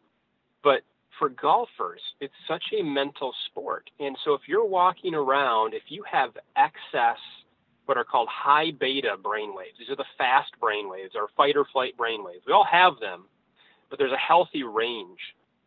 but 0.62 0.82
for 1.18 1.30
golfers, 1.30 2.00
it's 2.20 2.34
such 2.46 2.62
a 2.78 2.82
mental 2.82 3.34
sport. 3.46 3.90
And 3.98 4.16
so 4.24 4.34
if 4.34 4.42
you're 4.46 4.66
walking 4.66 5.14
around, 5.14 5.74
if 5.74 5.82
you 5.88 6.04
have 6.10 6.30
excess 6.56 7.18
what 7.86 7.96
are 7.96 8.04
called 8.04 8.28
high 8.30 8.70
beta 8.78 9.16
brain 9.22 9.54
waves, 9.54 9.78
these 9.78 9.88
are 9.88 9.96
the 9.96 10.04
fast 10.18 10.52
brain 10.60 10.88
waves 10.88 11.12
or 11.14 11.28
fight 11.36 11.56
or 11.56 11.64
flight 11.72 11.96
brain 11.96 12.24
waves. 12.24 12.44
We 12.46 12.52
all 12.52 12.66
have 12.70 12.94
them, 13.00 13.24
but 13.90 13.98
there's 13.98 14.12
a 14.12 14.16
healthy 14.16 14.62
range 14.62 15.18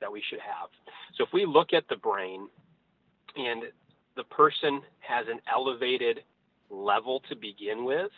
that 0.02 0.12
we 0.12 0.22
should 0.30 0.40
have. 0.40 0.70
So 1.18 1.24
if 1.24 1.30
we 1.34 1.46
look 1.46 1.74
at 1.74 1.88
the 1.90 1.96
brain 1.96 2.48
and 3.36 3.64
the 4.16 4.24
person 4.26 4.82
has 5.00 5.28
an 5.30 5.40
elevated 5.52 6.22
level 6.70 7.22
to 7.30 7.36
begin 7.36 7.86
with, 7.86 8.12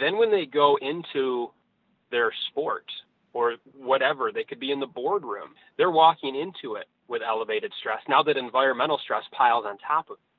then 0.00 0.16
when 0.16 0.30
they 0.30 0.46
go 0.46 0.78
into 0.80 1.50
their 2.10 2.32
sport 2.48 2.84
or 3.34 3.54
whatever, 3.76 4.30
they 4.32 4.44
could 4.44 4.60
be 4.60 4.72
in 4.72 4.80
the 4.80 4.86
boardroom, 4.86 5.50
they're 5.76 5.90
walking 5.90 6.34
into 6.34 6.76
it 6.76 6.86
with 7.08 7.22
elevated 7.26 7.72
stress. 7.78 8.00
Now 8.08 8.22
that 8.22 8.36
environmental 8.36 8.98
stress 9.02 9.22
piles 9.36 9.64
on 9.66 9.76
top 9.78 10.08
of 10.10 10.14
it. 10.14 10.31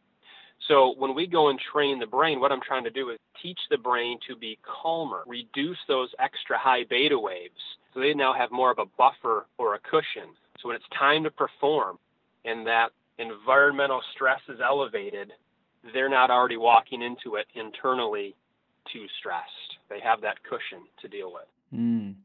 So 0.68 0.94
when 0.98 1.14
we 1.14 1.28
go 1.28 1.50
and 1.50 1.60
train 1.60 2.00
the 2.00 2.08
brain, 2.08 2.40
what 2.40 2.52
I'm 2.52 2.62
trying 2.62 2.86
to 2.86 2.90
do 2.90 3.10
is 3.10 3.20
teach 3.42 3.60
the 3.70 3.78
brain 3.78 4.18
to 4.28 4.36
be 4.36 4.58
calmer, 4.64 5.24
reduce 5.28 5.78
those 5.88 6.10
extra 6.20 6.58
high 6.58 6.84
beta 6.90 7.20
waves 7.20 7.60
so 7.94 8.00
they 8.00 8.14
now 8.14 8.34
have 8.34 8.52
more 8.52 8.72
of 8.72 8.80
a 8.80 8.86
buffer 8.98 9.46
or 9.58 9.76
a 9.76 9.80
cushion 9.80 10.30
so 10.64 10.70
when 10.70 10.78
it's 10.78 10.86
time 10.98 11.24
to 11.26 11.32
perform 11.32 12.00
and 12.46 12.66
that 12.66 12.92
environmental 13.20 14.02
stress 14.16 14.40
is 14.48 14.60
elevated, 14.64 15.34
they're 15.94 16.10
not 16.10 16.32
already 16.32 16.58
walking 16.58 17.02
into 17.02 17.36
it 17.36 17.48
internally 17.54 18.36
too 18.92 19.06
stressed. 19.20 19.78
They 19.90 20.00
have 20.00 20.22
that 20.22 20.42
cushion 20.44 20.86
to 21.02 21.08
deal 21.08 21.34
with. 21.34 21.48
Mm. 21.74 22.16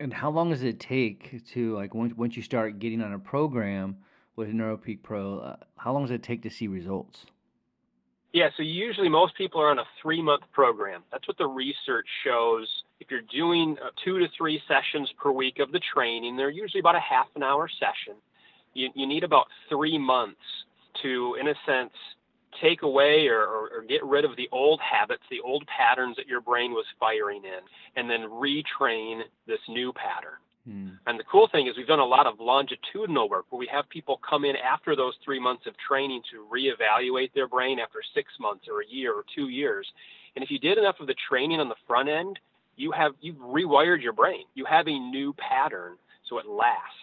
And 0.00 0.12
how 0.12 0.30
long 0.30 0.50
does 0.50 0.62
it 0.62 0.80
take 0.80 1.46
to 1.52 1.74
like 1.74 1.94
once 1.94 2.14
once 2.16 2.36
you 2.36 2.42
start 2.42 2.78
getting 2.78 3.00
on 3.00 3.12
a 3.12 3.18
program 3.18 3.96
with 4.38 4.48
NeuroPeak 4.50 5.02
Pro? 5.02 5.40
Uh, 5.40 5.56
how 5.76 5.92
long 5.92 6.02
does 6.02 6.12
it 6.12 6.22
take 6.22 6.42
to 6.44 6.50
see 6.50 6.68
results? 6.68 7.26
Yeah, 8.32 8.50
so 8.56 8.62
usually 8.62 9.08
most 9.08 9.34
people 9.36 9.60
are 9.60 9.70
on 9.70 9.78
a 9.78 9.84
three 10.00 10.22
month 10.22 10.44
program. 10.52 11.02
That's 11.10 11.26
what 11.26 11.38
the 11.38 11.46
research 11.46 12.06
shows. 12.24 12.68
If 13.00 13.10
you're 13.10 13.20
doing 13.22 13.76
uh, 13.82 13.88
two 14.04 14.18
to 14.18 14.28
three 14.36 14.62
sessions 14.68 15.12
per 15.18 15.30
week 15.30 15.58
of 15.58 15.72
the 15.72 15.80
training, 15.80 16.36
they're 16.36 16.50
usually 16.50 16.80
about 16.80 16.94
a 16.94 17.00
half 17.00 17.26
an 17.34 17.42
hour 17.42 17.68
session. 17.68 18.14
You, 18.74 18.90
you 18.94 19.06
need 19.06 19.24
about 19.24 19.46
three 19.68 19.98
months 19.98 20.40
to, 21.02 21.36
in 21.40 21.48
a 21.48 21.54
sense, 21.66 21.92
take 22.62 22.82
away 22.82 23.26
or, 23.26 23.40
or, 23.40 23.70
or, 23.74 23.84
get 23.88 24.04
rid 24.04 24.24
of 24.24 24.36
the 24.36 24.48
old 24.52 24.80
habits, 24.80 25.22
the 25.30 25.40
old 25.40 25.64
patterns 25.66 26.16
that 26.16 26.26
your 26.26 26.40
brain 26.40 26.72
was 26.72 26.86
firing 26.98 27.42
in, 27.44 27.60
and 27.96 28.10
then 28.10 28.28
retrain 28.28 29.20
this 29.46 29.60
new 29.68 29.92
pattern. 29.92 30.38
Hmm. 30.66 30.90
And 31.06 31.18
the 31.18 31.24
cool 31.24 31.48
thing 31.50 31.66
is, 31.66 31.76
we've 31.76 31.86
done 31.86 31.98
a 31.98 32.04
lot 32.04 32.26
of 32.26 32.40
longitudinal 32.40 33.28
work 33.28 33.46
where 33.50 33.58
we 33.58 33.68
have 33.72 33.88
people 33.88 34.20
come 34.28 34.44
in 34.44 34.56
after 34.56 34.96
those 34.96 35.14
three 35.24 35.40
months 35.40 35.66
of 35.66 35.74
training 35.78 36.22
to 36.32 36.46
reevaluate 36.52 37.32
their 37.34 37.48
brain 37.48 37.78
after 37.78 38.00
six 38.14 38.32
months 38.40 38.66
or 38.68 38.82
a 38.82 38.86
year 38.86 39.12
or 39.12 39.24
two 39.34 39.48
years. 39.48 39.86
And 40.34 40.44
if 40.44 40.50
you 40.50 40.58
did 40.58 40.78
enough 40.78 41.00
of 41.00 41.06
the 41.06 41.16
training 41.28 41.60
on 41.60 41.68
the 41.68 41.74
front 41.86 42.08
end, 42.08 42.38
you 42.76 42.92
have 42.92 43.12
you've 43.20 43.36
rewired 43.36 44.02
your 44.02 44.12
brain. 44.12 44.44
You 44.54 44.64
have 44.66 44.86
a 44.86 44.98
new 44.98 45.34
pattern, 45.34 45.96
so 46.28 46.38
it 46.38 46.46
lasts. 46.46 46.94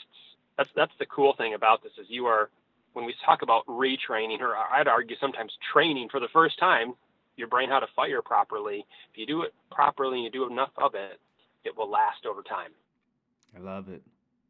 That's 0.57 0.69
that's 0.75 0.93
the 1.00 1.05
cool 1.05 1.35
thing 1.38 1.53
about 1.53 1.83
this 1.83 1.91
is 2.00 2.05
you 2.09 2.25
are 2.27 2.50
when 2.93 3.05
we 3.05 3.13
talk 3.25 3.41
about 3.41 3.65
retraining, 3.67 4.39
or 4.39 4.55
I'd 4.55 4.88
argue 4.88 5.17
sometimes 5.19 5.51
training 5.74 6.07
for 6.09 6.21
the 6.21 6.29
first 6.31 6.57
time, 6.57 6.93
your 7.35 7.50
brain 7.50 7.69
how 7.69 7.79
to 7.79 7.88
fire 7.93 8.21
properly. 8.21 8.85
If 9.12 9.17
you 9.17 9.25
do 9.25 9.41
it 9.41 9.53
properly 9.69 10.15
and 10.17 10.24
you 10.24 10.31
do 10.31 10.50
enough 10.50 10.71
of 10.77 10.95
it, 10.95 11.19
it 11.65 11.75
will 11.75 11.89
last 11.89 12.25
over 12.25 12.41
time. 12.41 12.71
I 13.55 13.59
love 13.59 13.89
it. 13.89 14.01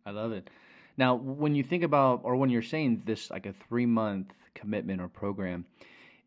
I 0.06 0.12
love 0.12 0.32
it. 0.32 0.50
Now, 0.98 1.16
when 1.16 1.56
you 1.56 1.64
think 1.64 1.84
about, 1.84 2.22
or 2.24 2.36
when 2.36 2.50
you're 2.50 2.62
saying 2.62 3.04
this, 3.06 3.30
like 3.30 3.46
a 3.46 3.54
three 3.68 3.86
month 3.86 4.28
commitment 4.54 5.02
or 5.02 5.08
program, 5.08 5.66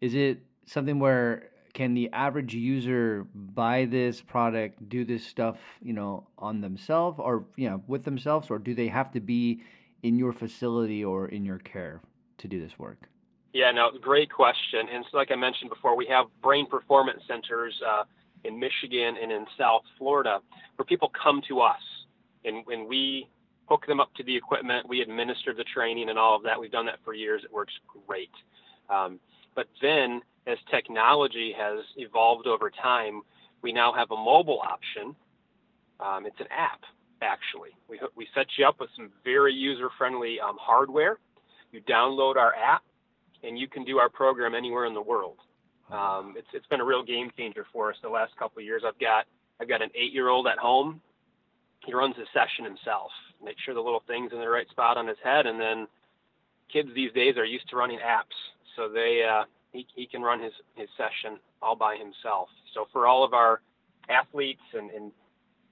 is 0.00 0.14
it 0.14 0.40
something 0.66 0.98
where 0.98 1.50
can 1.74 1.94
the 1.94 2.10
average 2.12 2.54
user 2.54 3.26
buy 3.34 3.84
this 3.84 4.20
product, 4.20 4.88
do 4.88 5.04
this 5.04 5.24
stuff, 5.24 5.56
you 5.82 5.92
know, 5.92 6.26
on 6.38 6.60
themselves 6.60 7.18
or, 7.20 7.44
you 7.56 7.68
know, 7.68 7.82
with 7.86 8.04
themselves, 8.04 8.50
or 8.50 8.58
do 8.58 8.74
they 8.74 8.88
have 8.88 9.12
to 9.12 9.20
be 9.20 9.62
in 10.02 10.18
your 10.18 10.32
facility 10.32 11.04
or 11.04 11.28
in 11.28 11.44
your 11.44 11.58
care 11.58 12.00
to 12.38 12.48
do 12.48 12.60
this 12.60 12.78
work? 12.78 13.08
Yeah, 13.52 13.70
no, 13.70 13.90
great 14.00 14.30
question. 14.30 14.88
And 14.92 15.04
so, 15.10 15.16
like 15.16 15.30
I 15.30 15.36
mentioned 15.36 15.70
before, 15.70 15.96
we 15.96 16.06
have 16.06 16.26
brain 16.42 16.66
performance 16.66 17.22
centers 17.26 17.80
uh, 17.86 18.04
in 18.44 18.58
Michigan 18.58 19.16
and 19.20 19.32
in 19.32 19.46
South 19.56 19.82
Florida 19.96 20.40
where 20.76 20.86
people 20.86 21.10
come 21.22 21.42
to 21.48 21.60
us 21.60 21.80
and, 22.44 22.64
when 22.66 22.88
we 22.88 23.28
hook 23.68 23.86
them 23.86 24.00
up 24.00 24.12
to 24.14 24.24
the 24.24 24.34
equipment. 24.34 24.88
We 24.88 25.02
administer 25.02 25.52
the 25.54 25.64
training 25.74 26.08
and 26.08 26.18
all 26.18 26.34
of 26.34 26.42
that. 26.44 26.58
We've 26.58 26.72
done 26.72 26.86
that 26.86 27.00
for 27.04 27.14
years. 27.14 27.42
It 27.44 27.52
works 27.52 27.72
great. 28.06 28.30
Um, 28.88 29.20
but 29.54 29.66
then, 29.82 30.22
as 30.46 30.56
technology 30.70 31.54
has 31.56 31.84
evolved 31.96 32.46
over 32.46 32.70
time, 32.70 33.22
we 33.62 33.72
now 33.72 33.92
have 33.92 34.10
a 34.10 34.16
mobile 34.16 34.60
option. 34.60 35.14
Um, 36.00 36.26
it's 36.26 36.40
an 36.40 36.46
app 36.50 36.80
actually. 37.20 37.70
We, 37.88 38.00
we 38.16 38.28
set 38.34 38.46
you 38.56 38.66
up 38.66 38.78
with 38.80 38.90
some 38.96 39.10
very 39.24 39.52
user 39.52 39.88
friendly 39.98 40.38
um, 40.40 40.56
hardware. 40.60 41.18
You 41.72 41.80
download 41.82 42.36
our 42.36 42.54
app 42.54 42.82
and 43.42 43.58
you 43.58 43.68
can 43.68 43.84
do 43.84 43.98
our 43.98 44.08
program 44.08 44.54
anywhere 44.54 44.86
in 44.86 44.94
the 44.94 45.02
world. 45.02 45.38
Um, 45.90 46.34
it's, 46.36 46.46
it's 46.52 46.66
been 46.66 46.80
a 46.80 46.84
real 46.84 47.02
game 47.02 47.30
changer 47.36 47.66
for 47.72 47.90
us 47.90 47.96
the 48.02 48.08
last 48.08 48.36
couple 48.38 48.60
of 48.60 48.64
years. 48.64 48.82
I've 48.86 48.98
got, 49.00 49.26
I've 49.60 49.68
got 49.68 49.82
an 49.82 49.90
eight 49.94 50.12
year 50.12 50.28
old 50.28 50.46
at 50.46 50.58
home. 50.58 51.00
He 51.84 51.94
runs 51.94 52.16
his 52.16 52.26
session 52.34 52.64
himself, 52.64 53.10
make 53.42 53.56
sure 53.64 53.74
the 53.74 53.80
little 53.80 54.02
thing's 54.06 54.32
in 54.32 54.38
the 54.38 54.48
right 54.48 54.68
spot 54.70 54.96
on 54.96 55.06
his 55.06 55.16
head. 55.22 55.46
And 55.46 55.60
then 55.60 55.86
kids 56.72 56.88
these 56.94 57.12
days 57.12 57.36
are 57.36 57.44
used 57.44 57.68
to 57.70 57.76
running 57.76 57.98
apps. 57.98 58.36
So 58.76 58.88
they, 58.88 59.22
uh, 59.28 59.44
he, 59.72 59.86
he 59.94 60.06
can 60.06 60.22
run 60.22 60.42
his, 60.42 60.52
his 60.74 60.88
session 60.96 61.38
all 61.62 61.76
by 61.76 61.96
himself. 61.96 62.48
So 62.74 62.86
for 62.92 63.06
all 63.06 63.24
of 63.24 63.32
our 63.32 63.60
athletes 64.08 64.62
and, 64.74 64.90
and 64.90 65.12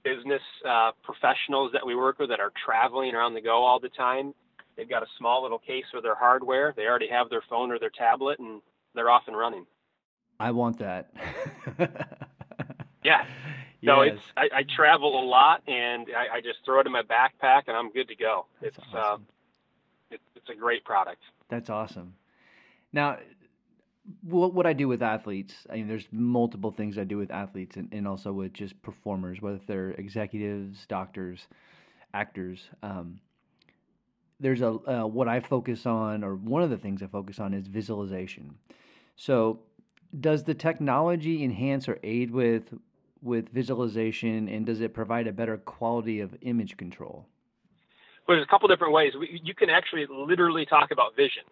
business 0.07 0.43
uh, 0.69 0.93
professionals 1.03 1.73
that 1.73 1.85
we 1.85 1.97
work 1.97 2.19
with 2.19 2.29
that 2.29 2.39
are 2.39 2.53
traveling 2.65 3.15
around 3.15 3.35
the 3.35 3.41
go 3.41 3.65
all 3.65 3.81
the 3.81 3.89
time. 3.89 4.33
They've 4.77 4.89
got 4.89 5.03
a 5.03 5.07
small 5.19 5.43
little 5.43 5.59
case 5.59 5.85
for 5.91 6.01
their 6.01 6.15
hardware. 6.15 6.73
They 6.77 6.85
already 6.85 7.09
have 7.09 7.29
their 7.29 7.43
phone 7.51 7.73
or 7.73 7.79
their 7.79 7.91
tablet, 7.91 8.39
and 8.39 8.61
they're 8.95 9.11
off 9.11 9.23
and 9.27 9.37
running. 9.37 9.67
I 10.39 10.53
want 10.53 10.79
that. 10.79 11.11
yeah. 13.05 13.25
No, 13.87 14.03
yes. 14.03 14.17
it's 14.17 14.25
I, 14.37 14.59
I, 14.59 14.63
travel 14.65 15.23
a 15.23 15.25
lot, 15.25 15.63
and 15.69 16.09
I, 16.17 16.39
I, 16.39 16.41
just 16.41 16.59
throw 16.65 16.81
it 16.81 16.87
in 16.87 16.93
my 16.93 17.03
backpack, 17.03 17.63
and 17.69 17.77
I'm 17.77 17.93
good 17.93 18.09
to 18.09 18.17
go. 18.17 18.47
That's 18.61 18.77
it's 18.77 18.87
uh, 18.93 18.99
awesome. 18.99 19.27
uh, 20.11 20.15
it, 20.15 20.21
it's 20.35 20.49
a 20.51 20.55
great 20.55 20.85
product. 20.85 21.23
That's 21.49 21.71
awesome. 21.71 22.15
Now, 22.93 23.19
what 24.23 24.55
what 24.55 24.67
I 24.67 24.73
do 24.73 24.89
with 24.89 25.03
athletes, 25.03 25.55
I 25.71 25.75
mean, 25.75 25.87
there's 25.87 26.09
multiple 26.11 26.73
things 26.73 26.99
I 26.99 27.05
do 27.05 27.17
with 27.17 27.31
athletes, 27.31 27.77
and, 27.77 27.89
and 27.93 28.09
also 28.09 28.33
with 28.33 28.53
just 28.53 28.81
performers, 28.83 29.41
whether 29.41 29.61
they're 29.67 29.91
executives, 29.91 30.85
doctors, 30.87 31.47
actors. 32.13 32.69
Um, 32.83 33.21
there's 34.41 34.63
a 34.63 34.71
uh, 34.71 35.07
what 35.07 35.29
I 35.29 35.39
focus 35.39 35.87
on, 35.87 36.25
or 36.25 36.35
one 36.35 36.63
of 36.63 36.71
the 36.71 36.79
things 36.79 37.05
I 37.05 37.07
focus 37.07 37.39
on 37.39 37.55
is 37.55 37.69
visualization. 37.69 38.57
So, 39.15 39.61
does 40.21 40.43
the 40.43 40.55
technology 40.55 41.45
enhance 41.45 41.89
or 41.89 42.01
aid 42.03 42.33
with 42.33 42.65
with 43.27 43.51
visualization, 43.51 44.49
and 44.49 44.65
does 44.65 44.81
it 44.81 44.95
provide 44.95 45.27
a 45.27 45.33
better 45.33 45.59
quality 45.59 46.21
of 46.21 46.35
image 46.43 46.77
control? 46.77 47.27
Well, 48.27 48.37
there's 48.37 48.47
a 48.47 48.51
couple 48.51 48.69
different 48.69 48.93
ways. 48.93 49.13
You 49.43 49.55
can 49.55 49.71
actually 49.71 50.07
literally 50.09 50.65
talk 50.67 50.91
about 50.91 51.15
vision 51.15 51.43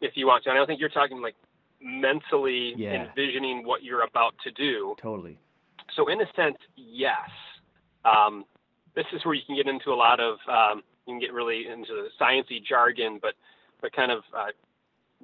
if 0.00 0.12
you 0.14 0.26
want 0.26 0.44
to. 0.44 0.50
And 0.50 0.56
I 0.56 0.60
don't 0.60 0.66
think 0.66 0.80
you're 0.80 0.88
talking 0.88 1.20
like 1.20 1.34
mentally 1.80 2.74
yeah. 2.76 3.06
envisioning 3.06 3.64
what 3.64 3.82
you're 3.82 4.02
about 4.02 4.34
to 4.44 4.50
do. 4.50 4.96
Totally. 5.00 5.38
So 5.94 6.08
in 6.08 6.20
a 6.20 6.26
sense, 6.34 6.56
yes. 6.76 7.30
Um, 8.04 8.44
this 8.96 9.06
is 9.12 9.24
where 9.24 9.34
you 9.34 9.42
can 9.46 9.56
get 9.56 9.66
into 9.66 9.90
a 9.90 9.94
lot 9.94 10.20
of 10.20 10.38
um, 10.48 10.82
you 11.06 11.14
can 11.14 11.20
get 11.20 11.32
really 11.32 11.66
into 11.66 11.92
the 11.92 12.08
sciencey 12.20 12.64
jargon, 12.64 13.18
but 13.20 13.34
but 13.80 13.92
kind 13.92 14.10
of 14.10 14.22
uh, 14.36 14.46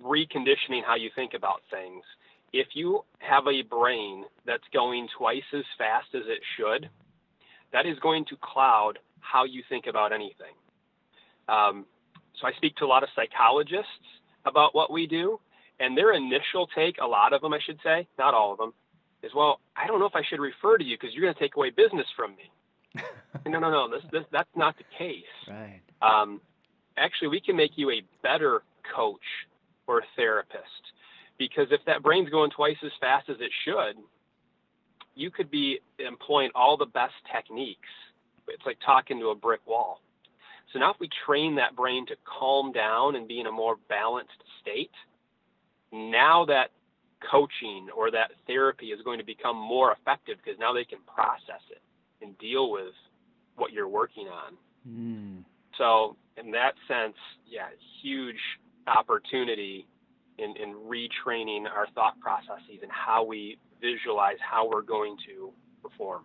reconditioning 0.05 0.85
how 0.85 0.97
you 0.97 1.11
think 1.15 1.35
about 1.35 1.63
things. 1.71 2.05
If 2.53 2.69
you 2.75 3.05
have 3.19 3.47
a 3.47 3.63
brain 3.63 4.25
that's 4.47 4.65
going 4.73 5.09
twice 5.17 5.45
as 5.55 5.65
fast 5.79 6.09
as 6.15 6.23
it 6.27 6.41
should, 6.57 6.89
that 7.73 7.87
is 7.87 7.99
going 8.01 8.25
to 8.27 8.37
cloud 8.41 8.99
how 9.21 9.45
you 9.45 9.63
think 9.69 9.87
about 9.87 10.13
anything. 10.13 10.55
Um, 11.49 11.87
so 12.41 12.47
I 12.47 12.53
speak 12.57 12.77
to 12.77 12.85
a 12.85 12.87
lot 12.87 13.03
of 13.03 13.09
psychologists 13.15 13.87
about 14.45 14.75
what 14.75 14.91
we 14.91 15.07
do, 15.07 15.39
and 15.79 15.97
their 15.97 16.13
initial 16.13 16.67
take, 16.75 16.97
a 17.01 17.07
lot 17.07 17.33
of 17.33 17.41
them, 17.43 17.53
I 17.53 17.59
should 17.65 17.79
say, 17.85 18.09
not 18.19 18.35
all 18.35 18.53
of 18.53 18.59
them, 18.59 18.73
is, 19.23 19.33
well, 19.35 19.61
I 19.77 19.87
don't 19.87 20.01
know 20.01 20.07
if 20.07 20.15
I 20.15 20.23
should 20.29 20.41
refer 20.41 20.79
to 20.79 20.85
you 20.85 20.97
because 20.99 21.15
you're 21.15 21.23
going 21.23 21.35
to 21.35 21.41
take 21.41 21.57
away 21.57 21.71
business 21.71 22.07
from 22.17 22.35
me. 22.37 23.03
no, 23.47 23.59
no, 23.59 23.71
no. 23.71 23.89
This, 23.91 24.03
this, 24.11 24.25
that's 24.33 24.49
not 24.57 24.77
the 24.79 24.85
case. 24.99 25.23
Right. 25.49 25.81
Um, 26.03 26.41
actually, 26.97 27.29
we 27.29 27.41
can 27.41 27.57
make 27.57 27.73
you 27.77 27.91
a 27.91 28.03
better 28.23 28.63
coach 28.95 29.21
or 29.87 30.03
therapist 30.17 30.65
because 31.41 31.69
if 31.71 31.81
that 31.87 32.03
brain's 32.03 32.29
going 32.29 32.51
twice 32.51 32.77
as 32.85 32.93
fast 33.01 33.31
as 33.31 33.37
it 33.41 33.51
should, 33.65 33.97
you 35.15 35.31
could 35.31 35.51
be 35.51 35.81
employing 35.99 36.51
all 36.55 36.77
the 36.77 36.85
best 36.85 37.15
techniques. 37.35 37.89
It's 38.47 38.67
like 38.67 38.77
talking 38.85 39.19
to 39.21 39.31
a 39.31 39.35
brick 39.35 39.67
wall. 39.67 40.03
So 40.71 40.79
now, 40.79 40.91
if 40.91 41.01
we 41.01 41.09
train 41.25 41.55
that 41.57 41.75
brain 41.75 42.05
to 42.07 42.17
calm 42.27 42.73
down 42.73 43.17
and 43.17 43.27
be 43.27 43.41
in 43.41 43.47
a 43.47 43.53
more 43.53 43.77
balanced 43.89 44.45
state, 44.61 44.91
now 45.91 46.45
that 46.45 46.73
coaching 47.31 47.89
or 47.97 48.11
that 48.11 48.33
therapy 48.47 48.89
is 48.89 49.01
going 49.03 49.19
to 49.19 49.25
become 49.25 49.57
more 49.57 49.93
effective 49.93 50.37
because 50.45 50.61
now 50.61 50.75
they 50.75 50.85
can 50.85 50.99
process 51.13 51.63
it 51.71 51.81
and 52.23 52.37
deal 52.39 52.71
with 52.71 52.93
what 53.57 53.73
you're 53.73 53.89
working 53.89 54.29
on. 54.29 54.57
Mm. 54.87 55.45
So, 55.79 56.17
in 56.37 56.51
that 56.51 56.75
sense, 56.87 57.17
yeah, 57.49 57.69
huge 58.03 58.41
opportunity 58.87 59.87
in, 60.43 60.57
in 60.57 60.75
retraining 60.75 61.65
our 61.71 61.87
thought 61.95 62.19
processes 62.21 62.81
and 62.83 62.91
how 62.91 63.25
we 63.25 63.59
visualize 63.81 64.37
how 64.41 64.69
we're 64.69 64.83
going 64.83 65.17
to 65.27 65.51
perform. 65.83 66.23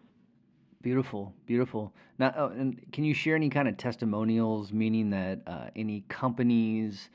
Beautiful, 0.81 1.33
beautiful. 1.45 1.93
Now, 2.19 2.33
oh, 2.37 2.47
and 2.49 2.79
can 2.91 3.03
you 3.03 3.13
share 3.13 3.35
any 3.35 3.49
kind 3.49 3.67
of 3.67 3.75
testimonials, 3.77 4.71
meaning 4.71 5.09
that 5.09 5.41
uh, 5.47 5.67
any 5.75 6.01
companies, 6.09 7.09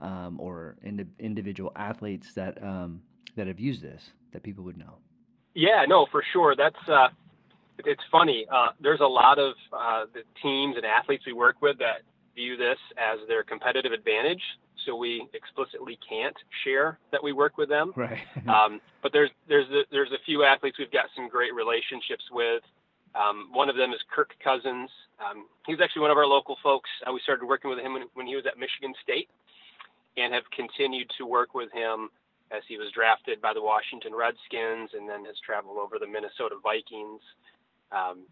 um, 0.00 0.38
or 0.38 0.76
ind- 0.82 1.10
individual 1.18 1.72
athletes 1.74 2.34
that 2.34 2.62
um, 2.62 3.00
that 3.36 3.46
have 3.46 3.58
used 3.58 3.82
this 3.82 4.10
that 4.32 4.42
people 4.42 4.62
would 4.64 4.76
know? 4.76 4.98
Yeah, 5.54 5.84
no, 5.88 6.06
for 6.10 6.22
sure. 6.32 6.54
That's 6.54 6.76
uh, 6.86 7.08
it's 7.78 8.02
funny. 8.12 8.46
Uh, 8.52 8.68
there's 8.80 9.00
a 9.00 9.06
lot 9.06 9.38
of 9.38 9.54
uh, 9.72 10.04
the 10.12 10.22
teams 10.42 10.76
and 10.76 10.84
athletes 10.84 11.24
we 11.26 11.32
work 11.32 11.56
with 11.62 11.78
that 11.78 12.02
view 12.34 12.56
this 12.56 12.78
as 12.98 13.18
their 13.28 13.42
competitive 13.42 13.92
advantage. 13.92 14.42
So 14.86 14.96
we 14.96 15.26
explicitly 15.34 15.98
can't 16.08 16.36
share 16.64 16.98
that 17.12 17.22
we 17.22 17.32
work 17.32 17.58
with 17.58 17.68
them. 17.68 17.92
Right. 17.96 18.18
um, 18.48 18.80
but 19.02 19.12
there's 19.12 19.30
there's 19.48 19.68
a, 19.70 19.82
there's 19.90 20.12
a 20.12 20.22
few 20.24 20.44
athletes 20.44 20.78
we've 20.78 20.92
got 20.92 21.06
some 21.16 21.28
great 21.28 21.54
relationships 21.54 22.24
with 22.32 22.62
Um, 23.14 23.48
one 23.52 23.70
of 23.70 23.76
them 23.76 23.92
is 23.92 24.00
Kirk 24.10 24.34
Cousins. 24.42 24.90
Um, 25.22 25.46
he's 25.66 25.78
actually 25.80 26.02
one 26.02 26.10
of 26.10 26.18
our 26.18 26.26
local 26.26 26.56
folks. 26.62 26.90
Uh, 27.06 27.12
we 27.12 27.20
started 27.22 27.46
working 27.46 27.70
with 27.70 27.78
him 27.78 27.92
when, 27.94 28.02
when 28.14 28.26
he 28.26 28.34
was 28.34 28.44
at 28.46 28.58
Michigan 28.58 28.92
State 29.02 29.28
and 30.16 30.34
have 30.34 30.44
continued 30.50 31.08
to 31.18 31.26
work 31.26 31.54
with 31.54 31.70
him 31.72 32.10
as 32.50 32.62
he 32.68 32.76
was 32.76 32.90
drafted 32.92 33.40
by 33.40 33.54
the 33.54 33.62
Washington 33.62 34.14
Redskins 34.14 34.90
and 34.94 35.08
then 35.08 35.24
has 35.24 35.38
traveled 35.46 35.78
over 35.78 35.98
the 35.98 36.06
Minnesota 36.06 36.56
Vikings. 36.62 37.22
Um, 37.92 38.26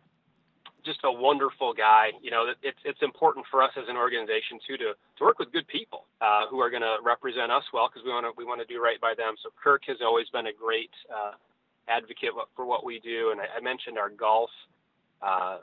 just 0.85 1.01
a 1.05 1.13
wonderful 1.13 1.73
guy. 1.73 2.11
You 2.23 2.31
know, 2.31 2.53
it's 2.63 2.79
it's 2.85 3.03
important 3.03 3.47
for 3.51 3.63
us 3.63 3.71
as 3.77 3.85
an 3.89 3.97
organization 3.97 4.59
too 4.67 4.77
to 4.79 4.95
to 4.95 5.21
work 5.25 5.39
with 5.39 5.53
good 5.53 5.67
people 5.69 6.07
uh, 6.21 6.47
who 6.51 6.61
are 6.61 6.71
going 6.71 6.83
to 6.83 6.97
represent 7.03 7.51
us 7.51 7.65
well 7.73 7.89
because 7.89 8.05
we 8.05 8.11
want 8.11 8.27
to 8.27 8.33
we 8.37 8.45
want 8.45 8.61
to 8.61 8.67
do 8.67 8.83
right 8.83 9.01
by 9.01 9.15
them. 9.17 9.35
So 9.43 9.51
Kirk 9.63 9.83
has 9.87 9.99
always 10.03 10.29
been 10.31 10.47
a 10.47 10.53
great 10.55 10.91
uh, 11.09 11.33
advocate 11.89 12.31
for 12.55 12.67
what 12.67 12.85
we 12.85 13.01
do, 13.01 13.31
and 13.31 13.41
I, 13.41 13.59
I 13.59 13.61
mentioned 13.61 13.99
our 13.99 14.11
golf 14.11 14.51
uh, 15.23 15.59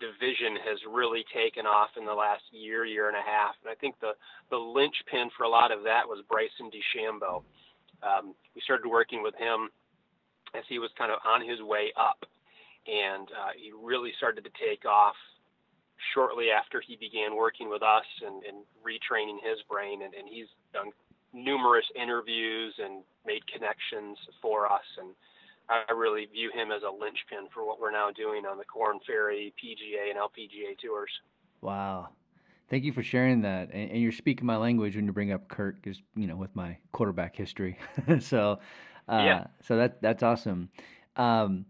division 0.00 0.58
has 0.62 0.78
really 0.90 1.24
taken 1.34 1.66
off 1.66 1.90
in 1.96 2.06
the 2.06 2.14
last 2.14 2.42
year 2.50 2.84
year 2.84 3.08
and 3.08 3.16
a 3.16 3.24
half, 3.24 3.54
and 3.62 3.70
I 3.70 3.74
think 3.74 3.94
the 4.00 4.12
the 4.50 4.58
linchpin 4.58 5.30
for 5.36 5.44
a 5.44 5.50
lot 5.50 5.70
of 5.70 5.82
that 5.84 6.06
was 6.06 6.22
Bryson 6.28 6.70
DeChambeau. 6.70 7.42
Um, 8.02 8.34
we 8.54 8.60
started 8.62 8.88
working 8.88 9.22
with 9.22 9.34
him 9.34 9.70
as 10.54 10.62
he 10.68 10.78
was 10.78 10.90
kind 10.96 11.10
of 11.10 11.18
on 11.26 11.46
his 11.46 11.60
way 11.60 11.92
up 11.98 12.24
and 12.86 13.28
uh, 13.28 13.52
he 13.56 13.72
really 13.72 14.12
started 14.16 14.44
to 14.44 14.50
take 14.58 14.84
off 14.84 15.16
shortly 16.14 16.50
after 16.50 16.80
he 16.80 16.96
began 16.96 17.36
working 17.36 17.68
with 17.68 17.82
us 17.82 18.06
and, 18.24 18.42
and 18.44 18.64
retraining 18.84 19.42
his 19.42 19.58
brain. 19.68 20.02
And, 20.02 20.14
and 20.14 20.28
he's 20.28 20.46
done 20.72 20.90
numerous 21.32 21.84
interviews 22.00 22.74
and 22.78 23.02
made 23.26 23.46
connections 23.46 24.18
for 24.40 24.70
us. 24.70 24.86
And 24.98 25.10
I 25.68 25.92
really 25.92 26.26
view 26.26 26.50
him 26.54 26.70
as 26.72 26.82
a 26.82 26.90
linchpin 26.90 27.48
for 27.52 27.66
what 27.66 27.80
we're 27.80 27.90
now 27.90 28.10
doing 28.10 28.46
on 28.46 28.56
the 28.56 28.64
Korn 28.64 29.00
Ferry, 29.06 29.52
PGA, 29.62 30.10
and 30.10 30.18
LPGA 30.18 30.78
tours. 30.78 31.10
Wow. 31.60 32.08
Thank 32.70 32.84
you 32.84 32.92
for 32.92 33.02
sharing 33.02 33.42
that. 33.42 33.70
And, 33.72 33.90
and 33.90 34.00
you're 34.00 34.12
speaking 34.12 34.46
my 34.46 34.56
language 34.56 34.96
when 34.96 35.06
you 35.06 35.12
bring 35.12 35.32
up 35.32 35.48
Kirk, 35.48 35.76
because 35.82 36.00
you 36.16 36.26
know, 36.26 36.36
with 36.36 36.54
my 36.54 36.76
quarterback 36.92 37.36
history. 37.36 37.78
so, 38.20 38.60
uh, 39.08 39.22
yeah. 39.24 39.46
So 39.62 39.76
that 39.76 40.00
that's 40.02 40.22
awesome. 40.22 40.68
Um, 41.16 41.66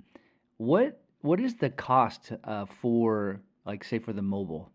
what 0.59 1.01
what 1.23 1.41
is 1.41 1.55
the 1.57 1.71
cost 1.71 2.33
uh, 2.45 2.67
for 2.81 3.41
like 3.65 3.83
say 3.83 3.99
for 3.99 4.13
the 4.13 4.23
mobile 4.23 4.71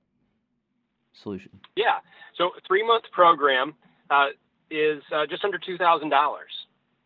solution? 1.13 1.51
Yeah, 1.75 1.99
so 2.37 2.51
three 2.67 2.85
month 2.85 3.05
program 3.11 3.75
uh, 4.09 4.27
is 4.71 5.03
uh, 5.13 5.25
just 5.29 5.43
under 5.45 5.59
two 5.59 5.77
thousand 5.77 6.09
dollars 6.09 6.51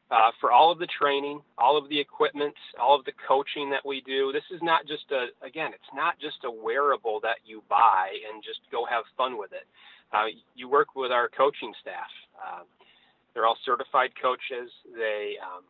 uh, 0.10 0.31
for 0.39 0.51
all 0.51 0.72
of 0.72 0.79
the 0.79 0.88
training, 0.88 1.41
all 1.57 1.77
of 1.77 1.89
the 1.89 2.00
equipment, 2.00 2.55
all 2.79 2.98
of 2.98 3.05
the 3.05 3.12
coaching 3.27 3.69
that 3.69 3.86
we 3.86 4.01
do. 4.01 4.31
This 4.31 4.43
is 4.51 4.62
not 4.63 4.88
just 4.88 5.12
a 5.12 5.27
again, 5.46 5.72
it's 5.74 5.93
not 5.93 6.19
just 6.19 6.38
a 6.46 6.51
wearable 6.51 7.19
that 7.22 7.38
you 7.46 7.63
buy 7.69 8.10
and 8.31 8.43
just 8.43 8.62
go 8.72 8.86
have 8.86 9.03
fun 9.17 9.38
with 9.38 9.51
it. 9.51 9.67
Uh, 10.13 10.27
you 10.55 10.69
work 10.69 10.96
with 10.96 11.12
our 11.12 11.27
coaching 11.29 11.74
staff. 11.81 12.07
Uh, 12.38 12.63
they're 13.34 13.46
all 13.46 13.57
certified 13.65 14.12
coaches. 14.22 14.72
They 14.96 15.36
um, 15.43 15.63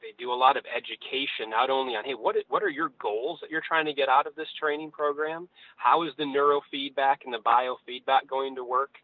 they 0.00 0.12
do 0.18 0.32
a 0.32 0.34
lot 0.34 0.56
of 0.56 0.64
education, 0.74 1.50
not 1.50 1.70
only 1.70 1.94
on 1.94 2.04
hey, 2.04 2.14
what 2.14 2.36
what 2.48 2.62
are 2.62 2.68
your 2.68 2.90
goals 3.00 3.38
that 3.40 3.50
you're 3.50 3.62
trying 3.66 3.86
to 3.86 3.92
get 3.92 4.08
out 4.08 4.26
of 4.26 4.34
this 4.34 4.48
training 4.58 4.90
program? 4.90 5.48
How 5.76 6.02
is 6.04 6.12
the 6.18 6.24
neurofeedback 6.24 7.24
and 7.24 7.32
the 7.32 7.38
biofeedback 7.44 8.28
going 8.28 8.54
to 8.56 8.64
work? 8.64 8.94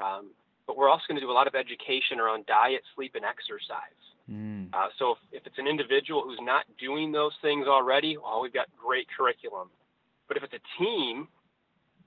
Um, 0.00 0.30
but 0.66 0.76
we're 0.76 0.88
also 0.88 1.04
going 1.08 1.20
to 1.20 1.26
do 1.26 1.30
a 1.30 1.32
lot 1.32 1.46
of 1.46 1.54
education 1.54 2.20
around 2.20 2.46
diet, 2.46 2.82
sleep, 2.94 3.14
and 3.14 3.24
exercise. 3.24 3.98
Mm. 4.30 4.68
Uh, 4.72 4.88
so 4.98 5.12
if, 5.12 5.18
if 5.40 5.46
it's 5.46 5.58
an 5.58 5.66
individual 5.66 6.22
who's 6.22 6.38
not 6.40 6.64
doing 6.78 7.12
those 7.12 7.32
things 7.42 7.66
already, 7.66 8.16
well, 8.16 8.40
we've 8.40 8.52
got 8.52 8.68
great 8.80 9.06
curriculum. 9.16 9.68
But 10.28 10.36
if 10.36 10.44
it's 10.44 10.54
a 10.54 10.82
team 10.82 11.28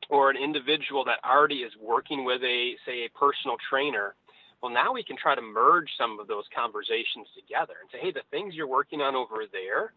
or 0.09 0.29
an 0.29 0.37
individual 0.37 1.03
that 1.05 1.19
already 1.25 1.57
is 1.57 1.73
working 1.81 2.25
with 2.25 2.41
a 2.43 2.73
say 2.85 3.05
a 3.05 3.09
personal 3.17 3.57
trainer 3.69 4.15
well, 4.65 4.73
now 4.73 4.91
we 4.91 5.03
can 5.03 5.15
try 5.15 5.35
to 5.35 5.45
merge 5.45 5.89
some 5.95 6.17
of 6.19 6.25
those 6.25 6.45
conversations 6.49 7.29
together 7.37 7.77
and 7.77 7.87
say, 7.93 7.99
hey, 8.01 8.09
the 8.09 8.25
things 8.31 8.55
you're 8.55 8.65
working 8.65 8.99
on 8.99 9.13
over 9.13 9.45
there 9.51 9.93